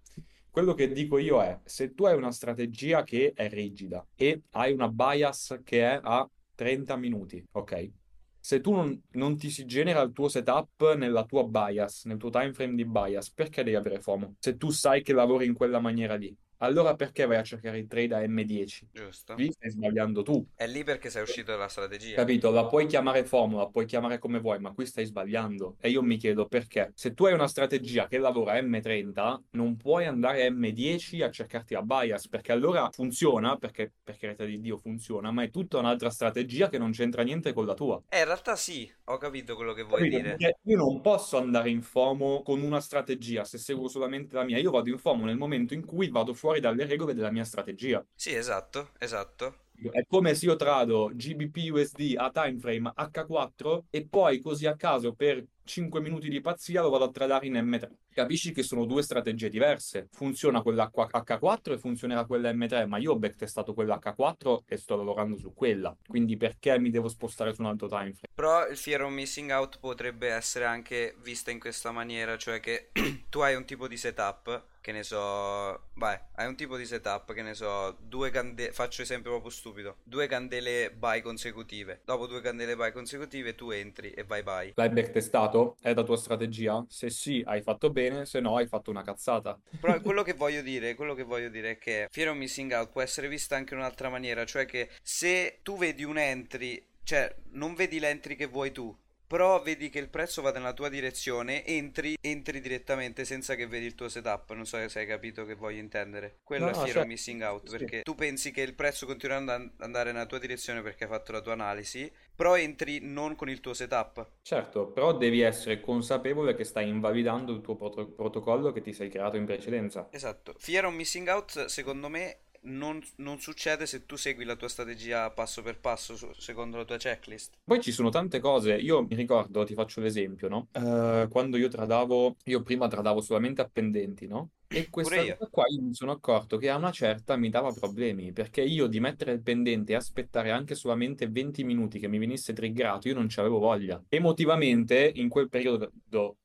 Quello 0.54 0.74
che 0.74 0.92
dico 0.92 1.18
io 1.18 1.42
è, 1.42 1.58
se 1.64 1.94
tu 1.94 2.04
hai 2.04 2.16
una 2.16 2.30
strategia 2.30 3.02
che 3.02 3.32
è 3.34 3.48
rigida 3.48 4.06
e 4.14 4.42
hai 4.50 4.72
una 4.72 4.88
bias 4.88 5.58
che 5.64 5.80
è 5.80 5.98
a 6.00 6.30
30 6.54 6.94
minuti, 6.94 7.44
ok? 7.50 7.90
Se 8.38 8.60
tu 8.60 8.70
non, 8.70 9.02
non 9.14 9.36
ti 9.36 9.50
si 9.50 9.64
genera 9.64 10.00
il 10.02 10.12
tuo 10.12 10.28
setup 10.28 10.94
nella 10.94 11.24
tua 11.24 11.42
bias, 11.42 12.04
nel 12.04 12.18
tuo 12.18 12.30
time 12.30 12.52
frame 12.52 12.76
di 12.76 12.84
bias, 12.84 13.32
perché 13.32 13.64
devi 13.64 13.74
avere 13.74 14.00
FOMO? 14.00 14.36
Se 14.38 14.56
tu 14.56 14.70
sai 14.70 15.02
che 15.02 15.12
lavori 15.12 15.44
in 15.44 15.54
quella 15.54 15.80
maniera 15.80 16.14
lì, 16.14 16.32
allora 16.64 16.94
perché 16.94 17.26
vai 17.26 17.36
a 17.36 17.42
cercare 17.42 17.78
il 17.78 17.86
trade 17.86 18.14
a 18.14 18.20
M10? 18.20 18.80
Giusto? 18.92 19.34
Lì 19.34 19.50
stai 19.50 19.70
sbagliando 19.70 20.22
tu. 20.22 20.44
È 20.54 20.66
lì 20.66 20.84
perché 20.84 21.10
sei 21.10 21.22
uscito 21.22 21.52
dalla 21.52 21.68
strategia. 21.68 22.16
Capito? 22.16 22.50
La 22.50 22.66
puoi 22.66 22.86
chiamare 22.86 23.24
FOMO, 23.24 23.58
la 23.58 23.68
puoi 23.68 23.86
chiamare 23.86 24.18
come 24.18 24.40
vuoi, 24.40 24.58
ma 24.58 24.72
qui 24.72 24.86
stai 24.86 25.04
sbagliando. 25.04 25.76
E 25.80 25.90
io 25.90 26.02
mi 26.02 26.16
chiedo 26.16 26.46
perché. 26.46 26.92
Se 26.94 27.14
tu 27.14 27.26
hai 27.26 27.32
una 27.32 27.48
strategia 27.48 28.06
che 28.06 28.18
lavora 28.18 28.52
a 28.52 28.60
M30, 28.60 29.38
non 29.50 29.76
puoi 29.76 30.06
andare 30.06 30.46
a 30.46 30.50
M10 30.50 31.22
a 31.22 31.30
cercarti 31.30 31.74
la 31.74 31.82
bias, 31.82 32.28
perché 32.28 32.52
allora 32.52 32.88
funziona, 32.90 33.56
perché 33.56 33.92
per 34.02 34.16
carità 34.16 34.44
di 34.44 34.60
Dio 34.60 34.76
funziona, 34.76 35.30
ma 35.30 35.42
è 35.42 35.50
tutta 35.50 35.78
un'altra 35.78 36.10
strategia 36.10 36.68
che 36.68 36.78
non 36.78 36.90
c'entra 36.92 37.22
niente 37.22 37.52
con 37.52 37.66
la 37.66 37.74
tua. 37.74 38.02
Eh, 38.08 38.18
in 38.18 38.24
realtà 38.24 38.56
sì, 38.56 38.90
ho 39.04 39.16
capito 39.18 39.54
quello 39.54 39.72
che 39.72 39.82
vuoi 39.82 40.02
Capito? 40.02 40.16
dire. 40.16 40.36
Perché 40.36 40.58
io 40.62 40.76
non 40.76 41.00
posso 41.00 41.36
andare 41.36 41.70
in 41.70 41.82
FOMO 41.82 42.42
con 42.42 42.62
una 42.62 42.80
strategia 42.80 43.44
se 43.44 43.58
seguo 43.58 43.88
solamente 43.88 44.34
la 44.34 44.44
mia. 44.44 44.58
Io 44.58 44.70
vado 44.70 44.88
in 44.90 44.98
FOMO 44.98 45.24
nel 45.26 45.36
momento 45.36 45.74
in 45.74 45.84
cui 45.84 46.08
vado 46.08 46.34
fuori 46.34 46.53
dalle 46.60 46.86
regole 46.86 47.14
della 47.14 47.30
mia 47.30 47.44
strategia. 47.44 48.04
Sì, 48.14 48.34
esatto, 48.34 48.90
esatto. 48.98 49.64
È 49.90 50.04
come 50.06 50.34
se 50.34 50.46
io 50.46 50.56
trado 50.56 51.10
GBP 51.12 51.70
USD 51.72 52.14
a 52.16 52.30
time 52.30 52.58
frame 52.58 52.92
H4 52.96 53.80
e 53.90 54.06
poi 54.06 54.40
così 54.40 54.66
a 54.66 54.76
caso 54.76 55.14
per 55.14 55.44
5 55.64 56.00
minuti 56.00 56.28
di 56.28 56.40
pazzia 56.40 56.82
lo 56.82 56.90
vado 56.90 57.04
a 57.04 57.10
tradare 57.10 57.46
in 57.46 57.54
M3. 57.54 57.90
Capisci 58.12 58.52
che 58.52 58.62
sono 58.62 58.84
due 58.84 59.02
strategie 59.02 59.48
diverse. 59.48 60.08
Funziona 60.12 60.62
quella 60.62 60.90
H4 60.94 61.72
e 61.72 61.78
funzionerà 61.78 62.24
quella 62.24 62.52
M3, 62.52 62.86
ma 62.86 62.98
io 62.98 63.12
ho 63.12 63.18
backtestato 63.18 63.74
quella 63.74 63.98
H4 64.02 64.58
e 64.66 64.76
sto 64.76 64.96
lavorando 64.96 65.36
su 65.36 65.52
quella. 65.52 65.94
Quindi 66.06 66.36
perché 66.36 66.78
mi 66.78 66.90
devo 66.90 67.08
spostare 67.08 67.52
su 67.52 67.62
un 67.62 67.68
altro 67.68 67.88
time 67.88 68.12
frame? 68.12 68.32
Però 68.34 68.68
il 68.68 68.76
fear 68.76 69.02
of 69.02 69.10
missing 69.10 69.50
out 69.50 69.78
potrebbe 69.80 70.28
essere 70.28 70.66
anche 70.66 71.16
vista 71.22 71.50
in 71.50 71.58
questa 71.58 71.90
maniera, 71.90 72.36
cioè 72.36 72.60
che 72.60 72.90
tu 73.28 73.40
hai 73.40 73.54
un 73.56 73.64
tipo 73.64 73.88
di 73.88 73.96
setup, 73.96 74.72
che 74.84 74.92
ne 74.92 75.02
so, 75.02 75.84
vai, 75.94 76.18
hai 76.34 76.46
un 76.46 76.56
tipo 76.56 76.76
di 76.76 76.84
setup, 76.84 77.32
che 77.32 77.40
ne 77.40 77.54
so, 77.54 77.96
due 78.02 78.28
candele, 78.28 78.70
faccio 78.70 79.00
esempio 79.00 79.30
proprio 79.30 79.50
stupido, 79.50 79.96
due 80.02 80.26
candele 80.26 80.90
buy 80.90 81.22
consecutive. 81.22 82.02
Dopo 82.04 82.26
due 82.26 82.42
candele 82.42 82.76
buy 82.76 82.92
consecutive 82.92 83.54
tu 83.54 83.70
entri 83.70 84.10
e 84.10 84.24
vai 84.24 84.42
buy. 84.42 84.72
L'hai 84.74 84.90
backtestato? 84.90 85.78
È 85.80 85.94
la 85.94 86.02
tua 86.02 86.18
strategia? 86.18 86.84
Se 86.86 87.08
sì, 87.08 87.42
hai 87.46 87.62
fatto 87.62 87.88
bene, 87.88 88.26
se 88.26 88.40
no 88.40 88.56
hai 88.56 88.66
fatto 88.66 88.90
una 88.90 89.02
cazzata. 89.02 89.58
Però 89.80 89.98
quello 90.02 90.22
che 90.22 90.34
voglio 90.34 90.60
dire, 90.60 90.94
quello 90.94 91.14
che 91.14 91.22
voglio 91.22 91.48
dire 91.48 91.70
è 91.70 91.78
che 91.78 92.08
fear 92.10 92.28
of 92.28 92.36
missing 92.36 92.70
out 92.72 92.90
può 92.90 93.00
essere 93.00 93.26
vista 93.26 93.56
anche 93.56 93.72
in 93.72 93.80
un'altra 93.80 94.10
maniera, 94.10 94.44
cioè 94.44 94.66
che 94.66 94.90
se 95.00 95.60
tu 95.62 95.78
vedi 95.78 96.04
un 96.04 96.18
entry, 96.18 96.86
cioè 97.04 97.34
non 97.52 97.72
vedi 97.72 97.98
l'entry 97.98 98.36
che 98.36 98.44
vuoi 98.44 98.70
tu, 98.70 98.94
però 99.34 99.60
vedi 99.62 99.90
che 99.90 99.98
il 99.98 100.08
prezzo 100.10 100.42
va 100.42 100.52
nella 100.52 100.72
tua 100.74 100.88
direzione, 100.88 101.64
entri, 101.66 102.16
entri 102.20 102.60
direttamente 102.60 103.24
senza 103.24 103.56
che 103.56 103.66
vedi 103.66 103.84
il 103.84 103.96
tuo 103.96 104.08
setup. 104.08 104.52
Non 104.52 104.64
so 104.64 104.88
se 104.88 105.00
hai 105.00 105.06
capito 105.06 105.44
che 105.44 105.56
voglio 105.56 105.80
intendere. 105.80 106.38
Quello 106.44 106.66
No, 106.66 106.70
è 106.70 106.74
no, 106.76 106.86
certo. 106.86 107.04
missing 107.08 107.42
out, 107.42 107.68
Sì. 107.68 107.76
perché 107.78 108.02
tu 108.02 108.14
pensi 108.14 108.52
che 108.52 108.60
il 108.60 108.74
prezzo 108.74 109.06
continuerà 109.06 109.54
ad 109.54 109.70
andare 109.78 110.12
nella 110.12 110.26
tua 110.26 110.38
direzione 110.38 110.82
perché 110.82 111.02
hai 111.02 111.10
fatto 111.10 111.32
la 111.32 111.40
tua 111.40 111.52
analisi, 111.54 112.08
però 112.32 112.56
entri 112.56 113.00
non 113.02 113.34
con 113.34 113.48
il 113.50 113.58
tuo 113.58 113.74
setup. 113.74 114.24
Certo, 114.42 114.86
però 114.86 115.16
devi 115.16 115.40
essere 115.40 115.80
consapevole 115.80 116.54
che 116.54 116.62
stai 116.62 116.88
invalidando 116.88 117.50
il 117.52 117.60
tuo 117.60 117.74
proto- 117.74 118.06
protocollo 118.06 118.70
che 118.70 118.82
ti 118.82 118.92
sei 118.92 119.08
creato 119.10 119.36
in 119.36 119.46
precedenza. 119.46 120.06
Esatto. 120.12 120.54
Fear 120.58 120.88
missing 120.90 121.26
out, 121.26 121.64
secondo 121.64 122.08
me, 122.08 122.36
non, 122.64 123.00
non 123.16 123.40
succede 123.40 123.86
se 123.86 124.06
tu 124.06 124.16
segui 124.16 124.44
la 124.44 124.56
tua 124.56 124.68
strategia 124.68 125.30
passo 125.30 125.62
per 125.62 125.78
passo, 125.78 126.16
su- 126.16 126.32
secondo 126.34 126.76
la 126.76 126.84
tua 126.84 126.96
checklist. 126.96 127.54
Poi 127.64 127.80
ci 127.80 127.92
sono 127.92 128.10
tante 128.10 128.40
cose, 128.40 128.74
io 128.76 129.02
mi 129.02 129.14
ricordo, 129.14 129.64
ti 129.64 129.74
faccio 129.74 130.00
l'esempio, 130.00 130.48
no? 130.48 130.68
Eh, 130.72 131.28
quando 131.30 131.56
io 131.56 131.68
tradavo, 131.68 132.36
io 132.44 132.62
prima 132.62 132.88
tradavo 132.88 133.20
solamente 133.22 133.62
appendenti, 133.62 134.26
no? 134.26 134.50
E 134.68 134.88
questa 134.90 135.16
cosa 135.16 135.48
qua 135.50 135.64
io 135.68 135.82
mi 135.82 135.94
sono 135.94 136.12
accorto 136.12 136.56
che 136.56 136.68
a 136.70 136.76
una 136.76 136.90
certa 136.90 137.36
mi 137.36 137.48
dava 137.48 137.72
problemi, 137.72 138.32
perché 138.32 138.62
io 138.62 138.86
di 138.86 139.00
mettere 139.00 139.32
il 139.32 139.42
pendente 139.42 139.92
e 139.92 139.96
aspettare 139.96 140.50
anche 140.50 140.74
solamente 140.74 141.28
20 141.28 141.64
minuti 141.64 141.98
che 141.98 142.08
mi 142.08 142.18
venisse 142.18 142.52
triggerato, 142.52 143.08
io 143.08 143.14
non 143.14 143.28
ci 143.28 143.40
avevo 143.40 143.58
voglia. 143.58 144.02
Emotivamente, 144.08 145.12
in 145.14 145.28
quel 145.28 145.48
periodo 145.48 145.92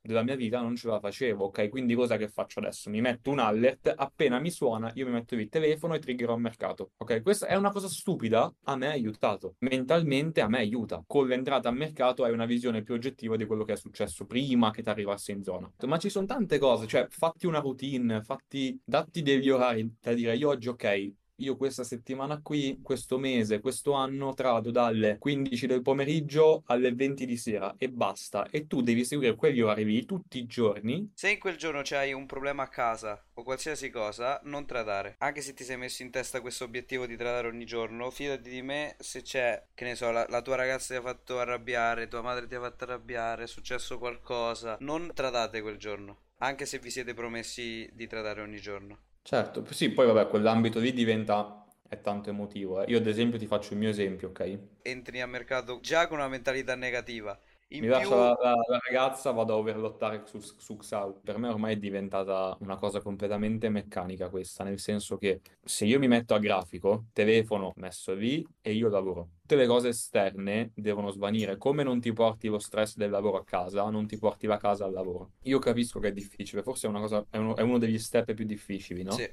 della 0.02 0.24
mia 0.24 0.36
vita 0.36 0.62
non 0.62 0.76
ce 0.76 0.88
la 0.88 1.00
facevo, 1.00 1.46
ok? 1.46 1.70
Quindi 1.70 1.96
cosa 1.96 2.18
che 2.18 2.28
faccio 2.28 2.60
adesso? 2.60 2.90
Mi 2.90 3.02
metto 3.02 3.32
un 3.32 3.40
alert, 3.40 3.94
appena 3.96 4.40
mi 4.40 4.52
suona, 4.52 4.92
io 4.96 5.06
mi 5.06 5.12
metto 5.12 5.36
il 5.36 5.50
telefono 5.50 5.96
e 5.96 6.00
triggerò 6.00 6.36
il 6.36 6.42
mercato, 6.42 6.92
ok? 6.98 7.22
Questa 7.22 7.48
è 7.48 7.56
una 7.56 7.72
cosa 7.72 7.88
stupida, 7.88 8.52
a 8.64 8.76
me 8.76 8.88
ha 8.88 8.92
aiutato. 8.92 9.56
Mentalmente 9.60 10.42
a 10.42 10.48
me 10.48 10.60
aiuta. 10.60 11.04
Con 11.06 11.28
l'entrata 11.28 11.70
a 11.70 11.72
mercato 11.72 12.24
hai 12.24 12.32
una 12.32 12.46
visione 12.46 12.84
più 12.84 12.94
oggettiva 12.94 13.36
di 13.36 13.46
quello 13.46 13.64
che 13.64 13.74
è 13.74 13.78
successo 13.78 14.26
prima 14.26 14.72
che 14.72 14.84
ti 14.84 14.90
arrivassi 14.90 15.32
in 15.32 15.44
zona. 15.44 15.72
Ma 15.86 15.98
ci 15.98 16.10
sono 16.10 16.26
tante 16.26 16.58
cose, 16.58 16.88
cioè 16.88 17.08
fatti 17.10 17.46
una 17.46 17.60
routine, 17.60 18.09
fatti, 18.24 18.80
datti 18.84 19.22
degli 19.22 19.50
orari 19.50 19.96
da 20.02 20.14
dire 20.14 20.36
io 20.36 20.50
oggi 20.50 20.68
ok, 20.70 21.14
io 21.40 21.56
questa 21.56 21.84
settimana 21.84 22.42
qui, 22.42 22.80
questo 22.82 23.18
mese, 23.18 23.60
questo 23.60 23.94
anno 23.94 24.34
trado 24.34 24.72
dalle 24.72 25.18
15 25.18 25.68
del 25.68 25.82
pomeriggio 25.82 26.64
alle 26.66 26.94
20 26.94 27.26
di 27.26 27.38
sera 27.38 27.76
e 27.78 27.90
basta. 27.90 28.48
E 28.50 28.68
tu 28.68 28.82
devi 28.82 29.06
seguire 29.06 29.36
quegli 29.36 29.62
orari 29.62 29.86
lì 29.86 30.06
tutti 30.06 30.40
i 30.40 30.46
giorni. 30.46 31.12
Se 31.16 31.32
in 31.32 31.40
quel 31.40 31.58
giorno 31.58 31.82
c'hai 31.84 32.14
un 32.14 32.26
problema 32.26 32.64
a 32.64 32.68
casa 32.68 33.24
o 33.34 33.44
qualsiasi 33.44 33.90
cosa, 33.90 34.40
non 34.44 34.66
tradare. 34.66 35.16
Anche 35.20 35.42
se 35.42 35.54
ti 35.54 35.64
sei 35.64 35.78
messo 35.78 36.04
in 36.04 36.12
testa 36.12 36.42
questo 36.42 36.66
obiettivo 36.66 37.06
di 37.06 37.16
tradare 37.16 37.48
ogni 37.48 37.66
giorno, 37.66 38.10
fidati 38.10 38.50
di 38.50 38.62
me 38.62 38.96
se 39.00 39.22
c'è, 39.22 39.66
che 39.74 39.86
ne 39.86 39.96
so, 39.96 40.12
la, 40.12 40.26
la 40.30 40.42
tua 40.42 40.56
ragazza 40.56 40.94
ti 40.94 41.00
ha 41.00 41.02
fatto 41.02 41.40
arrabbiare, 41.40 42.08
tua 42.08 42.22
madre 42.22 42.48
ti 42.48 42.56
ha 42.56 42.60
fatto 42.60 42.84
arrabbiare, 42.84 43.44
è 43.44 43.48
successo 43.48 43.98
qualcosa, 43.98 44.78
non 44.82 45.12
tradate 45.14 45.62
quel 45.62 45.78
giorno. 45.78 46.28
Anche 46.42 46.66
se 46.66 46.80
vi 46.80 46.90
siete 46.90 47.14
promessi 47.14 47.90
di 47.94 48.08
tradare 48.08 48.42
ogni 48.42 48.60
giorno. 48.60 48.98
Certo, 49.22 49.66
sì, 49.72 49.92
poi 49.92 50.08
vabbè, 50.08 50.28
quell'ambito 50.28 50.80
lì 50.80 50.94
diventa, 50.94 51.66
è 51.88 52.00
tanto 52.02 52.30
emotivo. 52.30 52.82
eh. 52.82 52.90
Io 52.90 52.98
ad 52.98 53.08
esempio 53.08 53.38
ti 53.38 53.46
faccio 53.46 53.74
il 53.74 53.80
mio 53.80 53.90
esempio, 53.90 54.30
ok? 54.30 54.60
Entri 54.82 55.22
a 55.22 55.28
mercato 55.28 55.80
già 55.82 56.08
con 56.08 56.18
una 56.18 56.28
mentalità 56.28 56.76
negativa. 56.76 57.38
In 57.72 57.82
Mi 57.86 58.00
più, 58.00 58.10
la, 58.10 58.36
la- 58.42 58.56
la 58.68 58.80
ragazza, 58.84 59.30
vado 59.30 59.54
a 59.54 59.58
overlottare 59.58 60.24
su, 60.26 60.40
su 60.40 60.76
Xau. 60.76 61.20
Per 61.22 61.38
me 61.38 61.50
ormai 61.50 61.76
è 61.76 61.78
diventata 61.78 62.58
una 62.62 62.78
cosa 62.78 63.00
completamente 63.00 63.70
meccanica 63.70 64.30
questa, 64.30 64.64
nel 64.64 64.80
senso 64.80 65.18
che 65.18 65.42
se 65.64 65.86
io 65.86 66.00
mi 66.00 66.08
metto 66.08 66.34
a 66.34 66.40
grafico, 66.40 67.06
telefono 67.14 67.74
messo 67.76 68.16
lì 68.16 68.44
e 68.62 68.74
io 68.74 68.90
lavoro. 68.90 69.30
Tutte 69.42 69.56
le 69.56 69.68
cose 69.68 69.90
esterne 69.90 70.72
devono 70.74 71.12
svanire. 71.12 71.58
Come 71.58 71.84
non 71.84 72.00
ti 72.00 72.12
porti 72.12 72.48
lo 72.48 72.58
stress 72.58 72.96
del 72.96 73.12
lavoro 73.12 73.38
a 73.38 73.44
casa, 73.44 73.88
non 73.92 74.08
ti 74.08 74.18
porti 74.18 74.48
la 74.48 74.58
casa 74.58 74.86
al 74.86 74.92
lavoro. 74.92 75.34
Io 75.44 75.60
capisco 75.60 76.00
che 76.00 76.08
è 76.08 76.12
difficile, 76.12 76.64
forse 76.64 76.88
è 76.88 76.90
una 76.90 77.02
cosa, 77.02 77.24
è 77.30 77.38
uno, 77.38 77.56
è 77.56 77.62
uno 77.62 77.78
degli 77.78 78.00
step 78.00 78.34
più 78.34 78.46
difficili, 78.46 79.04
no? 79.04 79.12
sì, 79.12 79.30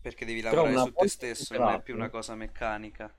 perché 0.00 0.24
devi 0.24 0.42
lavorare 0.42 0.76
su 0.78 0.92
te 0.92 1.08
stesso, 1.08 1.58
non 1.58 1.70
è 1.70 1.82
più 1.82 1.94
una 1.94 2.08
cosa 2.08 2.36
meccanica. 2.36 3.12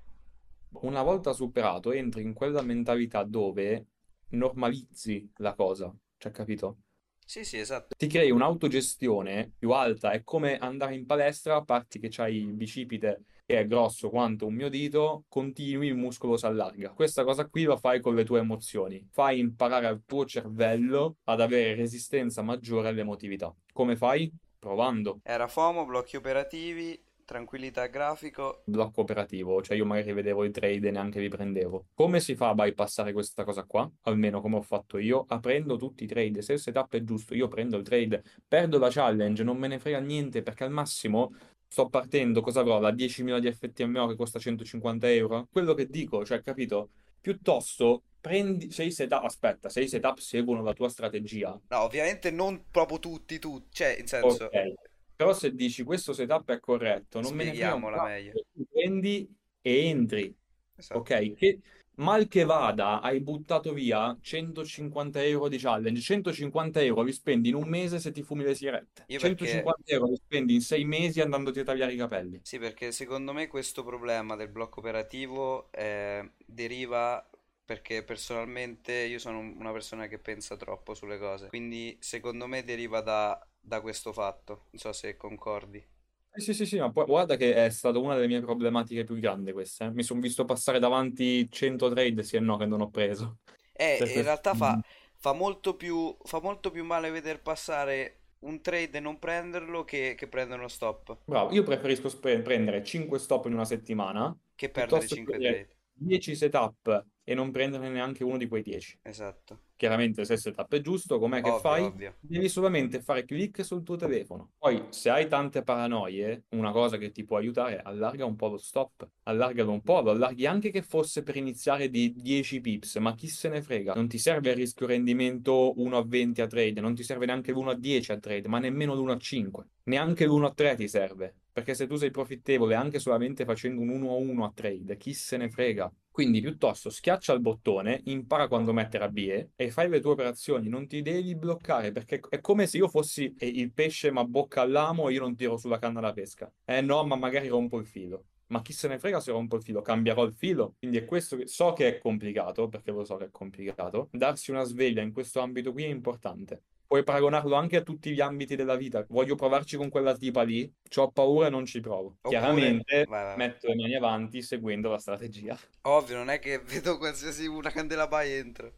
Una 0.81 1.01
volta 1.03 1.33
superato, 1.33 1.91
entri 1.91 2.21
in 2.21 2.33
quella 2.33 2.61
mentalità 2.61 3.23
dove 3.23 3.87
normalizzi 4.31 5.31
la 5.37 5.53
cosa, 5.53 5.93
cioè, 6.17 6.31
capito? 6.31 6.77
Sì, 7.25 7.45
sì, 7.45 7.57
esatto. 7.57 7.95
Ti 7.95 8.07
crei 8.07 8.29
un'autogestione 8.29 9.53
più 9.57 9.71
alta, 9.71 10.11
è 10.11 10.23
come 10.23 10.57
andare 10.57 10.95
in 10.95 11.05
palestra, 11.05 11.63
parti 11.63 11.99
che 11.99 12.09
c'hai 12.09 12.37
il 12.37 12.53
bicipite 12.53 13.23
che 13.45 13.59
è 13.59 13.67
grosso 13.67 14.09
quanto 14.09 14.47
un 14.47 14.53
mio 14.53 14.69
dito, 14.69 15.25
continui, 15.27 15.87
il 15.87 15.95
muscolo 15.95 16.37
si 16.37 16.45
allarga. 16.45 16.91
Questa 16.91 17.23
cosa 17.23 17.47
qui 17.47 17.63
la 17.63 17.77
fai 17.77 17.99
con 17.99 18.15
le 18.15 18.23
tue 18.23 18.39
emozioni, 18.39 19.05
fai 19.11 19.39
imparare 19.39 19.87
al 19.87 20.03
tuo 20.05 20.25
cervello 20.25 21.17
ad 21.25 21.41
avere 21.41 21.75
resistenza 21.75 22.41
maggiore 22.41 22.87
all'emotività. 22.87 23.53
Come 23.73 23.95
fai? 23.95 24.31
Provando. 24.57 25.19
Era 25.23 25.47
FOMO, 25.47 25.85
blocchi 25.85 26.15
operativi, 26.15 27.01
tranquillità 27.31 27.87
grafico. 27.87 28.61
blocco 28.65 28.99
operativo, 29.01 29.61
cioè 29.61 29.77
io 29.77 29.85
magari 29.85 30.11
vedevo 30.11 30.43
i 30.43 30.51
trade 30.51 30.89
e 30.89 30.91
neanche 30.91 31.21
li 31.21 31.29
prendevo. 31.29 31.85
Come 31.93 32.19
si 32.19 32.35
fa 32.35 32.49
a 32.49 32.53
bypassare 32.53 33.13
questa 33.13 33.45
cosa 33.45 33.63
qua? 33.63 33.89
Almeno 34.01 34.41
come 34.41 34.57
ho 34.57 34.61
fatto 34.61 34.97
io, 34.97 35.23
aprendo 35.29 35.77
tutti 35.77 36.03
i 36.03 36.07
trade. 36.07 36.41
Se 36.41 36.53
il 36.53 36.59
setup 36.59 36.93
è 36.93 37.01
giusto, 37.03 37.33
io 37.33 37.47
prendo 37.47 37.77
il 37.77 37.83
trade, 37.83 38.21
perdo 38.45 38.77
la 38.79 38.89
challenge, 38.89 39.43
non 39.43 39.57
me 39.57 39.67
ne 39.69 39.79
frega 39.79 39.99
niente 39.99 40.41
perché 40.41 40.65
al 40.65 40.71
massimo 40.71 41.33
sto 41.67 41.87
partendo, 41.87 42.41
cosa 42.41 42.59
avrò? 42.59 42.79
La 42.81 42.91
10.000 42.91 43.39
di 43.39 43.49
FTMO 43.49 44.07
che 44.07 44.15
costa 44.15 44.37
150 44.37 45.09
euro? 45.09 45.47
Quello 45.49 45.73
che 45.73 45.87
dico, 45.87 46.25
cioè 46.25 46.41
capito? 46.41 46.89
Piuttosto 47.21 48.03
prendi, 48.19 48.71
se 48.71 48.83
i 48.83 48.91
setup, 48.91 49.23
aspetta, 49.23 49.69
se 49.69 49.81
i 49.81 49.87
setup 49.87 50.17
seguono 50.17 50.61
la 50.61 50.73
tua 50.73 50.89
strategia, 50.89 51.59
No, 51.69 51.79
ovviamente 51.81 52.29
non 52.29 52.65
proprio 52.69 52.99
tutti, 52.99 53.39
tutti. 53.39 53.67
Cioè, 53.71 53.97
in 53.99 54.07
senso, 54.07 54.45
Ok, 54.45 54.90
però 55.21 55.33
se 55.33 55.53
dici 55.53 55.83
questo 55.83 56.13
setup 56.13 56.49
è 56.51 56.59
corretto, 56.59 57.21
non 57.21 57.35
me 57.35 57.43
ne 57.43 57.51
frega 57.51 57.57
Spieghiamola 57.57 58.03
meglio. 58.05 58.33
prendi 58.71 59.29
e 59.61 59.85
entri, 59.87 60.35
esatto. 60.75 60.97
ok? 60.99 61.33
Che 61.35 61.59
mal 61.97 62.27
che 62.27 62.43
vada, 62.43 63.01
hai 63.01 63.19
buttato 63.21 63.71
via 63.71 64.17
150 64.19 65.23
euro 65.23 65.47
di 65.47 65.59
challenge, 65.59 66.01
150 66.01 66.81
euro 66.81 67.03
li 67.03 67.11
spendi 67.11 67.49
in 67.49 67.55
un 67.55 67.67
mese 67.69 67.99
se 67.99 68.11
ti 68.11 68.23
fumi 68.23 68.43
le 68.43 68.55
sigarette, 68.55 69.03
Io 69.09 69.19
perché- 69.19 69.35
150 69.37 69.91
euro 69.91 70.07
li 70.07 70.15
spendi 70.15 70.53
in 70.55 70.61
sei 70.61 70.85
mesi 70.85 71.21
andandoti 71.21 71.59
a 71.59 71.63
tagliare 71.63 71.93
i 71.93 71.97
capelli. 71.97 72.41
Sì, 72.41 72.57
perché 72.57 72.91
secondo 72.91 73.33
me 73.33 73.47
questo 73.47 73.83
problema 73.83 74.35
del 74.35 74.49
blocco 74.49 74.79
operativo 74.79 75.71
eh, 75.71 76.31
deriva 76.45 77.23
perché 77.63 78.03
personalmente 78.03 78.91
io 78.93 79.19
sono 79.19 79.37
un- 79.39 79.55
una 79.57 79.71
persona 79.71 80.07
che 80.07 80.17
pensa 80.17 80.57
troppo 80.57 80.93
sulle 80.93 81.17
cose, 81.19 81.47
quindi 81.47 81.95
secondo 82.01 82.47
me 82.47 82.63
deriva 82.63 83.01
da, 83.01 83.39
da 83.61 83.81
questo 83.81 84.11
fatto, 84.13 84.67
non 84.71 84.79
so 84.81 84.91
se 84.93 85.15
concordi. 85.17 85.85
Sì, 86.33 86.53
sì, 86.53 86.65
sì, 86.65 86.79
ma 86.79 86.89
poi 86.91 87.05
guarda 87.05 87.35
che 87.35 87.53
è 87.53 87.69
stata 87.69 87.99
una 87.99 88.15
delle 88.15 88.27
mie 88.27 88.39
problematiche 88.41 89.03
più 89.03 89.15
grandi 89.19 89.51
queste. 89.51 89.85
eh. 89.85 89.91
Mi 89.91 90.01
sono 90.03 90.21
visto 90.21 90.45
passare 90.45 90.79
davanti 90.79 91.49
100 91.51 91.89
trade, 91.89 92.23
sì 92.23 92.37
e 92.37 92.39
no, 92.39 92.55
che 92.57 92.65
non 92.65 92.79
ho 92.81 92.89
preso. 92.89 93.39
Eh, 93.73 93.97
Per 93.97 94.07
in 94.07 94.13
questo- 94.13 94.21
realtà 94.21 94.53
fa, 94.53 94.79
fa 95.17 95.33
molto 95.33 95.75
più, 95.75 96.15
fa 96.23 96.39
molto 96.41 96.71
più 96.71 96.83
male 96.85 97.09
veder 97.11 97.41
passare 97.41 98.19
un 98.39 98.61
trade 98.61 98.97
e 98.97 99.01
non 99.01 99.19
prenderlo 99.19 99.83
che, 99.83 100.15
che 100.17 100.27
prendere 100.27 100.59
uno 100.59 100.67
stop, 100.69 101.17
Bravo, 101.23 101.51
io 101.53 101.63
preferisco 101.63 102.09
spre- 102.09 102.41
prendere 102.41 102.83
5 102.83 103.17
stop 103.19 103.45
in 103.45 103.53
una 103.53 103.65
settimana 103.65 104.37
che 104.55 104.69
perdere 104.69 105.07
piuttosto 105.07 105.15
che 105.15 105.15
5 105.15 105.37
prendere 105.37 105.65
trade. 105.65 105.75
10 106.03 106.35
setup 106.35 107.05
e 107.23 107.33
non 107.33 107.51
prenderne 107.51 107.89
neanche 107.89 108.23
uno 108.23 108.37
di 108.37 108.47
quei 108.47 108.61
10. 108.63 108.99
Esatto. 109.03 109.59
Chiaramente 109.75 110.25
se 110.25 110.33
il 110.33 110.39
setup 110.39 110.73
è 110.73 110.81
giusto, 110.81 111.17
com'è 111.17 111.41
che 111.41 111.49
Ovvio, 111.49 111.59
fai? 111.59 111.83
ovvio. 111.83 112.15
Devi 112.19 112.49
solamente 112.49 113.01
fare 113.01 113.25
click 113.25 113.63
sul 113.65 113.83
tuo 113.83 113.95
telefono. 113.95 114.51
Poi, 114.57 114.85
se 114.89 115.09
hai 115.09 115.27
tante 115.27 115.63
paranoie, 115.63 116.45
una 116.49 116.71
cosa 116.71 116.97
che 116.97 117.11
ti 117.11 117.23
può 117.23 117.37
aiutare 117.37 117.77
è 117.77 117.81
allarga 117.83 118.25
un 118.25 118.35
po' 118.35 118.49
lo 118.49 118.57
stop. 118.57 119.09
Allargalo 119.23 119.71
un 119.71 119.81
po', 119.81 120.01
lo 120.01 120.11
allarghi 120.11 120.45
anche 120.45 120.69
che 120.69 120.83
fosse 120.83 121.23
per 121.23 121.35
iniziare 121.35 121.89
di 121.89 122.13
10 122.13 122.61
pips, 122.61 122.97
ma 122.97 123.15
chi 123.15 123.27
se 123.27 123.49
ne 123.49 123.61
frega? 123.61 123.93
Non 123.95 124.07
ti 124.07 124.19
serve 124.19 124.51
il 124.51 124.55
rischio 124.55 124.85
rendimento 124.85 125.73
1 125.79 125.97
a 125.97 126.05
20 126.05 126.41
a 126.41 126.47
trade, 126.47 126.79
non 126.79 126.93
ti 126.93 127.03
serve 127.03 127.25
neanche 127.25 127.51
l'1 127.51 127.69
a 127.69 127.75
10 127.75 128.11
a 128.11 128.19
trade, 128.19 128.47
ma 128.47 128.59
nemmeno 128.59 128.93
l'1 128.93 129.11
a 129.13 129.17
5. 129.17 129.65
Neanche 129.83 130.25
l'1 130.25 130.45
a 130.45 130.53
3 130.53 130.75
ti 130.75 130.87
serve. 130.87 131.40
Perché 131.53 131.73
se 131.73 131.85
tu 131.85 131.95
sei 131.95 132.11
profittevole 132.11 132.75
anche 132.75 132.99
solamente 132.99 133.43
facendo 133.43 133.81
un 133.81 133.89
1 133.89 134.09
a 134.09 134.15
1 134.15 134.45
a 134.45 134.51
trade, 134.53 134.95
chi 134.97 135.13
se 135.13 135.35
ne 135.37 135.49
frega? 135.49 135.91
Quindi 136.09 136.41
piuttosto 136.41 136.89
schiaccia 136.89 137.33
il 137.33 137.41
bottone, 137.41 138.01
impara 138.05 138.47
quando 138.47 138.73
mettere 138.73 139.03
a 139.05 139.09
BE 139.09 139.51
e 139.55 139.71
fai 139.71 139.89
le 139.89 139.99
tue 139.99 140.11
operazioni, 140.11 140.69
non 140.69 140.87
ti 140.87 141.01
devi 141.01 141.35
bloccare 141.35 141.91
perché 141.91 142.19
è 142.29 142.41
come 142.41 142.67
se 142.67 142.77
io 142.77 142.87
fossi 142.87 143.33
il 143.39 143.71
pesce 143.71 144.11
ma 144.11 144.23
bocca 144.25 144.61
all'amo 144.61 145.09
e 145.09 145.13
io 145.13 145.21
non 145.21 145.35
tiro 145.35 145.57
sulla 145.57 145.79
canna 145.79 145.99
da 146.01 146.13
pesca. 146.13 146.51
Eh 146.65 146.81
no, 146.81 147.05
ma 147.05 147.15
magari 147.15 147.47
rompo 147.47 147.77
il 147.79 147.85
filo. 147.85 148.25
Ma 148.47 148.61
chi 148.61 148.73
se 148.73 148.89
ne 148.89 148.99
frega 148.99 149.21
se 149.21 149.31
rompo 149.31 149.55
il 149.55 149.63
filo? 149.63 149.81
Cambierò 149.81 150.23
il 150.25 150.33
filo. 150.33 150.75
Quindi 150.77 150.97
è 150.97 151.05
questo 151.05 151.37
che 151.37 151.47
so 151.47 151.71
che 151.71 151.87
è 151.87 151.97
complicato, 151.99 152.67
perché 152.67 152.91
lo 152.91 153.05
so 153.05 153.15
che 153.15 153.25
è 153.25 153.29
complicato. 153.31 154.09
Darsi 154.11 154.51
una 154.51 154.63
sveglia 154.63 155.01
in 155.01 155.13
questo 155.13 155.39
ambito 155.39 155.71
qui 155.71 155.83
è 155.85 155.87
importante. 155.87 156.63
Puoi 156.91 157.05
paragonarlo 157.05 157.55
anche 157.55 157.77
a 157.77 157.83
tutti 157.83 158.11
gli 158.11 158.19
ambiti 158.19 158.57
della 158.57 158.75
vita. 158.75 159.05
Voglio 159.07 159.35
provarci 159.35 159.77
con 159.77 159.87
quella 159.87 160.13
tipa 160.13 160.41
lì, 160.41 160.69
ho 160.97 161.09
paura 161.09 161.47
e 161.47 161.49
non 161.49 161.63
ci 161.63 161.79
provo. 161.79 162.17
Oppure- 162.21 162.37
Chiaramente 162.37 163.05
vai, 163.07 163.23
vai. 163.23 163.37
metto 163.37 163.69
le 163.69 163.75
mani 163.75 163.95
avanti 163.95 164.41
seguendo 164.41 164.89
la 164.89 164.97
strategia. 164.97 165.57
Ovvio, 165.83 166.17
non 166.17 166.29
è 166.29 166.39
che 166.39 166.59
vedo 166.67 166.97
qualsiasi 166.97 167.47
una 167.47 167.71
candela 167.71 168.07
by 168.07 168.29
entro. 168.31 168.73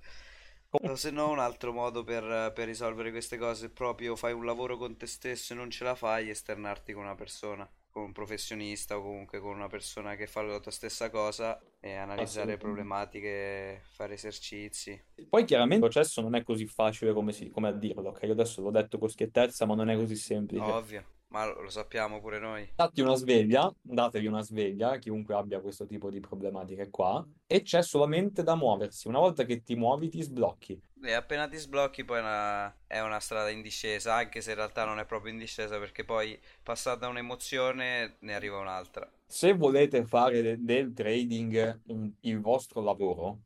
O 0.70 0.96
se 0.96 1.10
no, 1.10 1.32
un 1.32 1.39
altro 1.39 1.74
modo 1.74 2.03
per, 2.03 2.51
per 2.53 2.67
risolvere 2.67 3.10
queste 3.10 3.38
cose 3.38 3.65
è 3.65 3.70
proprio 3.70 4.15
fai 4.15 4.34
un 4.34 4.46
lavoro 4.46 4.77
con 4.77 4.96
te 4.96 5.08
stesso 5.08 5.53
e 5.53 5.55
non 5.55 5.72
ce 5.72 5.84
la 5.84 5.96
fai, 5.96 6.29
esternarti 6.29 6.93
con 6.93 7.05
una 7.05 7.15
persona, 7.15 7.67
con 7.94 8.06
un 8.06 8.12
professionista 8.12 8.98
o 8.98 9.04
comunque 9.04 9.40
con 9.40 9.54
una 9.54 9.68
persona 9.68 10.16
che 10.16 10.26
fa 10.26 10.42
la 10.42 10.60
tua 10.60 10.72
stessa 10.72 11.12
cosa 11.12 11.62
e 11.80 11.94
analizzare 11.94 12.58
problematiche, 12.58 13.84
fare 13.84 14.16
esercizi. 14.16 15.00
Poi 15.30 15.46
chiaramente 15.46 15.86
il 15.86 15.92
processo 15.92 16.20
non 16.20 16.34
è 16.34 16.42
così 16.44 16.66
facile 16.66 17.14
come, 17.14 17.32
si- 17.32 17.50
come 17.50 17.68
a 17.68 17.72
dirlo, 17.72 18.10
ok? 18.10 18.24
Io 18.24 18.32
adesso 18.32 18.64
l'ho 18.64 18.72
detto 18.72 18.98
con 18.98 19.10
schiettezza, 19.10 19.68
ma 19.68 19.76
non 19.76 19.92
è 19.92 19.96
così 19.96 20.16
semplice. 20.16 20.64
Ovvio, 20.64 21.04
ma 21.34 21.46
lo 21.52 21.70
sappiamo 21.70 22.22
pure 22.22 22.38
noi. 22.38 22.72
Datti 22.75 23.02
una 23.02 23.16
sveglia, 23.16 23.74
datevi 23.82 24.28
una 24.28 24.44
sveglia, 24.44 25.00
chiunque 25.00 25.34
abbia 25.34 25.60
questo 25.62 25.88
tipo 25.88 26.12
di 26.12 26.20
problematiche 26.20 26.92
qua, 26.92 27.25
e 27.48 27.63
c'è 27.63 27.82
solamente 27.82 28.44
da 28.44 28.56
muoversi. 28.56 29.08
Una 29.08 29.18
volta 29.18 29.44
che 29.44 29.63
ti 29.63 29.74
muovi, 29.74 30.10
ti 30.10 30.22
sblocchi. 30.22 30.80
E 31.04 31.12
appena 31.12 31.48
ti 31.48 31.58
sblocchi 31.58 32.06
poi 32.06 32.20
è 32.20 32.22
una, 32.22 32.75
è 32.86 33.00
una 33.02 33.20
strada 33.20 33.50
in 33.50 33.63
discesa, 33.63 34.13
anche 34.13 34.42
se 34.42 34.52
in 34.52 34.58
realtà 34.58 34.86
non 34.86 35.00
è 35.00 35.06
proprio 35.06 35.34
in 35.34 35.40
discesa 35.40 35.80
perché 35.80 36.06
poi 36.06 36.40
passata 36.62 37.08
un'emozione 37.08 38.18
ne 38.20 38.36
arriva 38.36 38.60
un'altra. 38.60 39.10
Se 39.25 39.54
volete 39.54 40.06
fare 40.06 40.42
de- 40.44 40.58
del 40.63 40.94
trading 40.94 41.82
un- 41.88 42.13
il 42.22 42.40
vostro 42.40 42.82
lavoro, 42.82 43.40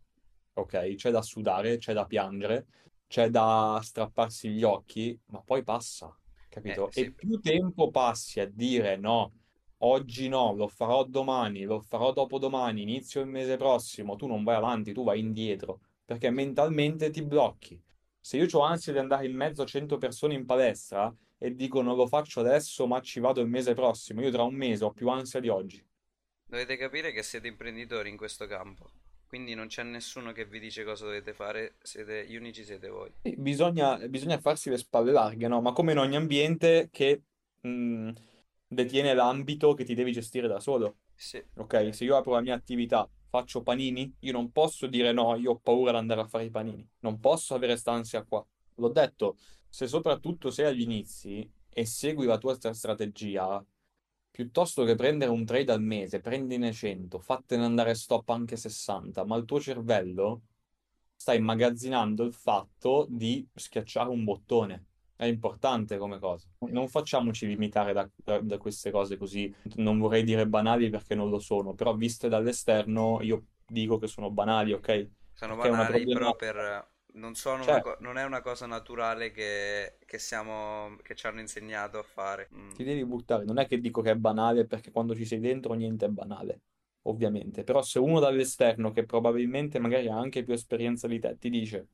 ok? 0.55 0.95
C'è 0.95 1.09
da 1.09 1.21
sudare, 1.21 1.77
c'è 1.77 1.93
da 1.93 2.05
piangere, 2.05 2.65
c'è 3.07 3.29
da 3.29 3.79
strapparsi 3.81 4.49
gli 4.49 4.63
occhi, 4.63 5.17
ma 5.27 5.41
poi 5.41 5.63
passa, 5.63 6.13
capito? 6.49 6.87
Eh, 6.87 6.91
sì. 6.91 6.99
E 7.01 7.11
più 7.11 7.39
tempo 7.39 7.89
passi 7.89 8.39
a 8.39 8.45
dire 8.45 8.97
no, 8.97 9.33
oggi 9.79 10.27
no, 10.27 10.53
lo 10.53 10.67
farò 10.67 11.03
domani, 11.03 11.63
lo 11.63 11.81
farò 11.81 12.13
dopodomani, 12.13 12.81
inizio 12.81 13.21
il 13.21 13.27
mese 13.27 13.57
prossimo, 13.57 14.15
tu 14.15 14.27
non 14.27 14.43
vai 14.43 14.55
avanti, 14.55 14.93
tu 14.93 15.03
vai 15.03 15.19
indietro, 15.19 15.81
perché 16.05 16.29
mentalmente 16.29 17.09
ti 17.09 17.21
blocchi. 17.21 17.81
Se 18.19 18.37
io 18.37 18.47
ho 18.51 18.61
ansia 18.61 18.91
di 18.91 18.99
andare 18.99 19.25
in 19.25 19.35
mezzo 19.35 19.61
a 19.61 19.65
100 19.65 19.97
persone 19.97 20.33
in 20.33 20.45
palestra 20.45 21.13
e 21.37 21.53
dico 21.53 21.81
non 21.81 21.95
lo 21.95 22.07
faccio 22.07 22.39
adesso, 22.39 22.87
ma 22.87 22.99
ci 23.01 23.19
vado 23.19 23.41
il 23.41 23.47
mese 23.47 23.73
prossimo, 23.73 24.21
io 24.21 24.31
tra 24.31 24.43
un 24.43 24.55
mese 24.55 24.83
ho 24.83 24.91
più 24.91 25.09
ansia 25.09 25.39
di 25.39 25.49
oggi. 25.49 25.85
Dovete 26.45 26.77
capire 26.77 27.11
che 27.11 27.23
siete 27.23 27.47
imprenditori 27.47 28.09
in 28.09 28.17
questo 28.17 28.47
campo, 28.47 28.89
quindi 29.27 29.53
non 29.53 29.67
c'è 29.67 29.83
nessuno 29.83 30.31
che 30.31 30.45
vi 30.45 30.59
dice 30.59 30.83
cosa 30.83 31.05
dovete 31.05 31.33
fare, 31.33 31.75
siete, 31.81 32.25
gli 32.27 32.35
unici 32.35 32.63
siete 32.63 32.87
voi. 32.87 33.11
Bisogna, 33.21 33.97
bisogna 34.07 34.39
farsi 34.39 34.69
le 34.69 34.77
spalle 34.77 35.11
larghe, 35.11 35.47
no? 35.47 35.61
Ma 35.61 35.73
come 35.73 35.91
in 35.91 35.97
ogni 35.97 36.15
ambiente 36.15 36.89
che 36.91 37.23
mh, 37.61 38.11
detiene 38.67 39.13
l'ambito 39.13 39.73
che 39.73 39.83
ti 39.83 39.93
devi 39.93 40.11
gestire 40.11 40.47
da 40.47 40.59
solo. 40.59 40.97
Sì, 41.15 41.43
Ok, 41.55 41.93
se 41.93 42.03
io 42.03 42.15
apro 42.15 42.33
la 42.33 42.41
mia 42.41 42.53
attività, 42.55 43.09
faccio 43.29 43.63
panini, 43.63 44.13
io 44.19 44.31
non 44.31 44.51
posso 44.51 44.87
dire 44.87 45.11
no, 45.11 45.35
io 45.35 45.51
ho 45.51 45.59
paura 45.59 45.91
di 45.91 45.97
andare 45.97 46.21
a 46.21 46.27
fare 46.27 46.45
i 46.45 46.49
panini. 46.49 46.87
Non 46.99 47.19
posso 47.19 47.55
avere 47.55 47.75
stanza 47.75 48.23
qua. 48.23 48.45
L'ho 48.75 48.89
detto, 48.89 49.37
se 49.67 49.87
soprattutto 49.87 50.51
sei 50.51 50.65
agli 50.65 50.81
inizi 50.81 51.49
e 51.69 51.85
segui 51.85 52.25
la 52.25 52.37
tua 52.37 52.53
stra- 52.55 52.73
strategia, 52.73 53.63
piuttosto 54.37 54.83
che 54.83 54.93
prendere 54.93 55.31
un 55.31 55.45
trade 55.45 55.71
al 55.71 55.81
mese, 55.81 56.19
prendine 56.19 56.71
100, 56.71 57.17
fattene 57.17 57.65
andare 57.65 57.95
stop 57.95 58.29
anche 58.29 58.55
60, 58.55 59.25
ma 59.25 59.35
il 59.35 59.45
tuo 59.45 59.59
cervello 59.59 60.41
sta 61.15 61.33
immagazzinando 61.33 62.23
il 62.23 62.33
fatto 62.33 63.07
di 63.09 63.47
schiacciare 63.55 64.09
un 64.09 64.23
bottone. 64.23 64.85
È 65.15 65.25
importante 65.25 65.97
come 65.97 66.19
cosa. 66.19 66.47
Non 66.69 66.87
facciamoci 66.87 67.47
limitare 67.47 67.93
da, 67.93 68.07
da- 68.15 68.39
da 68.39 68.57
queste 68.59 68.91
cose 68.91 69.17
così, 69.17 69.51
non 69.77 69.97
vorrei 69.97 70.23
dire 70.23 70.45
banali 70.47 70.91
perché 70.91 71.15
non 71.15 71.31
lo 71.31 71.39
sono, 71.39 71.73
però 71.73 71.95
viste 71.95 72.29
dall'esterno 72.29 73.19
io 73.23 73.45
dico 73.65 73.97
che 73.97 74.05
sono 74.05 74.29
banali, 74.29 74.73
ok? 74.73 75.09
sono 75.33 75.55
Perché 75.59 75.69
banali, 75.69 76.07
però 76.07 76.35
problematica. 76.35 76.35
per... 76.35 76.87
Non 77.17 77.35
sono 77.35 77.65
Cioè, 77.65 77.81
co- 77.81 77.97
non 77.99 78.17
è 78.17 78.23
una 78.23 78.39
cosa 78.39 78.65
naturale 78.65 79.31
che, 79.31 79.97
che 80.05 80.17
siamo, 80.19 80.95
che 81.03 81.15
ci 81.15 81.27
hanno 81.27 81.41
insegnato 81.41 81.99
a 81.99 82.03
fare. 82.03 82.49
Mm. 82.55 82.73
ti 82.73 82.83
devi 82.85 83.05
buttare. 83.05 83.43
Non 83.45 83.57
è 83.59 83.67
che 83.67 83.79
dico 83.79 84.01
che 84.01 84.11
è 84.11 84.15
banale 84.15 84.65
perché 84.65 84.91
quando 84.91 85.13
ci 85.15 85.25
sei 85.25 85.39
dentro 85.39 85.73
niente 85.73 86.05
è 86.05 86.09
banale, 86.09 86.61
ovviamente. 87.03 87.63
Però 87.63 87.81
se 87.81 87.99
uno 87.99 88.19
dall'esterno, 88.19 88.91
che 88.91 89.05
probabilmente 89.05 89.79
magari 89.79 90.07
ha 90.07 90.17
anche 90.17 90.43
più 90.43 90.53
esperienza 90.53 91.07
di 91.07 91.19
te, 91.19 91.37
ti 91.37 91.49
dice 91.49 91.87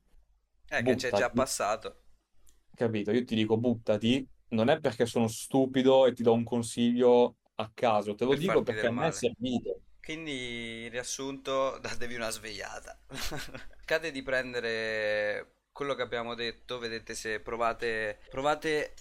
Eh, 0.68 0.82
che 0.82 0.94
c'è 0.94 1.12
già 1.12 1.30
passato. 1.30 2.02
capito? 2.74 3.10
Io 3.12 3.24
ti 3.24 3.34
dico 3.34 3.56
buttati, 3.58 4.26
non 4.48 4.68
è 4.68 4.78
perché 4.80 5.06
sono 5.06 5.28
stupido 5.28 6.06
e 6.06 6.12
ti 6.12 6.22
do 6.22 6.32
un 6.32 6.44
consiglio 6.44 7.36
a 7.56 7.70
caso, 7.72 8.14
te 8.14 8.24
lo 8.24 8.34
Per 8.34 8.36
dico 8.36 8.62
perché 8.62 8.86
a 8.86 8.90
me 8.90 9.08
è 9.08 9.10
servito. 9.12 9.73
Quindi, 10.04 10.84
in 10.84 10.90
riassunto, 10.90 11.78
datevi 11.82 12.14
una 12.14 12.30
svegliata. 12.30 12.96
Cercate 13.08 14.10
di 14.10 14.22
prendere 14.22 15.62
quello 15.72 15.94
che 15.94 16.02
abbiamo 16.02 16.34
detto, 16.34 16.78
vedete 16.78 17.14
se 17.14 17.40
provate, 17.40 18.20
provate 18.28 18.94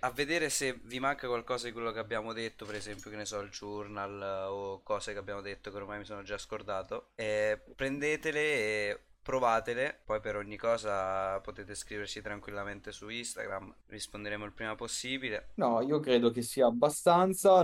a 0.00 0.10
vedere 0.10 0.48
se 0.48 0.80
vi 0.84 0.98
manca 0.98 1.26
qualcosa 1.26 1.66
di 1.66 1.72
quello 1.72 1.92
che 1.92 1.98
abbiamo 1.98 2.32
detto, 2.32 2.64
per 2.64 2.74
esempio, 2.74 3.10
che 3.10 3.16
ne 3.16 3.26
so, 3.26 3.38
il 3.40 3.50
journal 3.50 4.48
o 4.48 4.82
cose 4.82 5.12
che 5.12 5.18
abbiamo 5.18 5.42
detto 5.42 5.70
che 5.70 5.76
ormai 5.76 5.98
mi 5.98 6.04
sono 6.04 6.22
già 6.22 6.38
scordato. 6.38 7.10
E 7.14 7.60
prendetele 7.76 8.40
e 8.40 9.00
provatele. 9.22 10.00
Poi 10.04 10.20
per 10.20 10.36
ogni 10.36 10.56
cosa 10.56 11.38
potete 11.40 11.74
scriverci 11.74 12.22
tranquillamente 12.22 12.92
su 12.92 13.08
Instagram, 13.08 13.74
risponderemo 13.88 14.44
il 14.46 14.52
prima 14.52 14.74
possibile. 14.74 15.50
No, 15.56 15.82
io 15.82 16.00
credo 16.00 16.30
che 16.30 16.42
sia 16.42 16.66
abbastanza. 16.66 17.62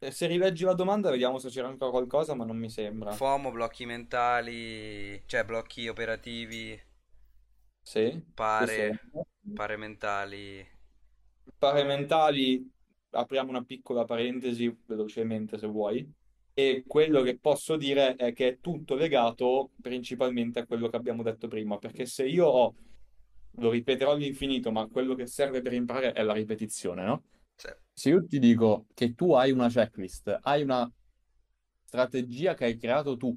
Eh, 0.00 0.10
Se 0.10 0.26
rileggi 0.26 0.64
la 0.64 0.74
domanda, 0.74 1.10
vediamo 1.10 1.38
se 1.38 1.48
c'era 1.50 1.68
ancora 1.68 1.90
qualcosa, 1.90 2.34
ma 2.34 2.44
non 2.44 2.56
mi 2.56 2.70
sembra. 2.70 3.20
FOMO, 3.20 3.50
blocchi 3.50 3.84
mentali, 3.86 5.22
cioè 5.26 5.44
blocchi 5.44 5.88
operativi, 5.88 6.80
Sì, 7.82 8.22
questo 8.54 8.82
è... 8.82 8.90
pare, 8.90 9.26
pare 9.52 9.76
mentali. 9.76 10.66
Pare 11.58 11.82
mentali, 11.84 12.70
apriamo 13.10 13.50
una 13.50 13.64
piccola 13.64 14.04
parentesi 14.04 14.74
velocemente 14.86 15.58
se 15.58 15.66
vuoi. 15.66 16.08
E 16.52 16.84
quello 16.86 17.22
che 17.22 17.38
posso 17.38 17.76
dire 17.76 18.16
è 18.16 18.32
che 18.32 18.48
è 18.48 18.60
tutto 18.60 18.94
legato 18.96 19.72
principalmente 19.80 20.58
a 20.60 20.66
quello 20.66 20.88
che 20.88 20.96
abbiamo 20.96 21.22
detto 21.22 21.46
prima, 21.48 21.78
perché 21.78 22.04
se 22.06 22.26
io 22.26 22.46
ho, 22.46 22.74
lo 23.58 23.70
ripeterò 23.70 24.12
all'infinito, 24.12 24.70
ma 24.72 24.86
quello 24.88 25.14
che 25.14 25.26
serve 25.26 25.62
per 25.62 25.72
imparare 25.72 26.12
è 26.12 26.22
la 26.22 26.32
ripetizione, 26.34 27.04
no? 27.04 27.24
Se 27.98 28.10
io 28.10 28.24
ti 28.26 28.38
dico 28.38 28.86
che 28.94 29.14
tu 29.14 29.32
hai 29.34 29.50
una 29.50 29.68
checklist, 29.68 30.38
hai 30.42 30.62
una 30.62 30.88
strategia 31.84 32.54
che 32.54 32.64
hai 32.66 32.76
creato 32.78 33.16
tu 33.16 33.36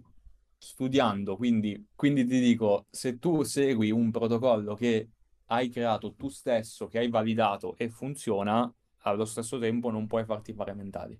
studiando, 0.57 1.35
quindi, 1.35 1.87
quindi 1.95 2.25
ti 2.25 2.39
dico, 2.39 2.85
se 2.91 3.17
tu 3.17 3.41
segui 3.41 3.89
un 3.91 4.11
protocollo 4.11 4.75
che 4.75 5.09
hai 5.45 5.69
creato 5.69 6.13
tu 6.13 6.27
stesso, 6.29 6.87
che 6.87 6.99
hai 6.99 7.09
validato 7.09 7.75
e 7.77 7.89
funziona, 7.89 8.71
allo 9.03 9.25
stesso 9.25 9.57
tempo 9.57 9.89
non 9.89 10.05
puoi 10.05 10.25
farti 10.25 10.53
fare 10.53 10.73
mentali. 10.75 11.19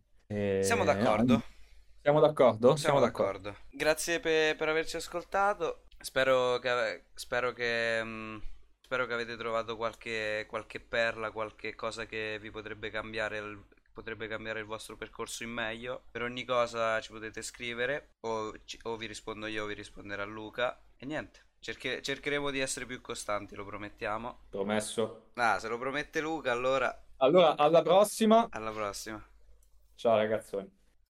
Siamo 0.59 0.85
E, 0.87 1.17
no, 1.23 1.41
d'accordo? 1.41 1.41
siamo 2.01 2.19
d'accordo? 2.19 2.75
Siamo 2.77 2.99
Siamo 2.99 2.99
d'accordo. 2.99 3.39
d'accordo. 3.39 3.55
Grazie 3.69 4.19
per, 4.19 4.55
per 4.55 4.69
averci 4.69 4.95
ascoltato. 4.97 5.83
Spero 5.99 6.57
che, 6.59 7.05
spero 7.13 7.53
che, 7.53 8.01
mm, 8.03 8.37
spero 8.91 9.05
che 9.07 9.13
avete 9.13 9.37
trovato 9.37 9.77
qualche, 9.77 10.45
qualche 10.49 10.81
perla, 10.81 11.31
qualche 11.31 11.75
cosa 11.75 12.05
che 12.05 12.37
vi 12.41 12.51
potrebbe 12.51 12.89
cambiare 12.89 13.37
il, 13.37 13.63
potrebbe 13.93 14.27
cambiare 14.27 14.59
il 14.59 14.65
vostro 14.65 14.97
percorso 14.97 15.43
in 15.43 15.49
meglio. 15.51 16.03
Per 16.11 16.21
ogni 16.23 16.43
cosa 16.43 16.99
ci 16.99 17.11
potete 17.11 17.41
scrivere 17.41 18.15
o, 18.21 18.53
o 18.83 18.97
vi 18.97 19.05
rispondo 19.05 19.47
io 19.47 19.63
o 19.63 19.67
vi 19.67 19.75
risponderà 19.75 20.25
Luca. 20.25 20.77
E 20.97 21.05
niente, 21.05 21.45
cerche- 21.59 22.01
cercheremo 22.01 22.49
di 22.51 22.59
essere 22.59 22.85
più 22.85 22.99
costanti, 22.99 23.55
lo 23.55 23.63
promettiamo. 23.65 24.39
Promesso. 24.51 25.33
Ah, 25.35 25.59
se 25.59 25.67
lo 25.67 25.77
promette 25.77 26.21
Luca, 26.21 26.51
allora 26.51 26.89
Allora, 27.19 27.55
alla 27.55 27.81
prossima. 27.83 28.49
alla 28.49 28.71
prossima. 28.71 29.21
Ciao 29.95 30.17
ragazzoni. 30.17 30.69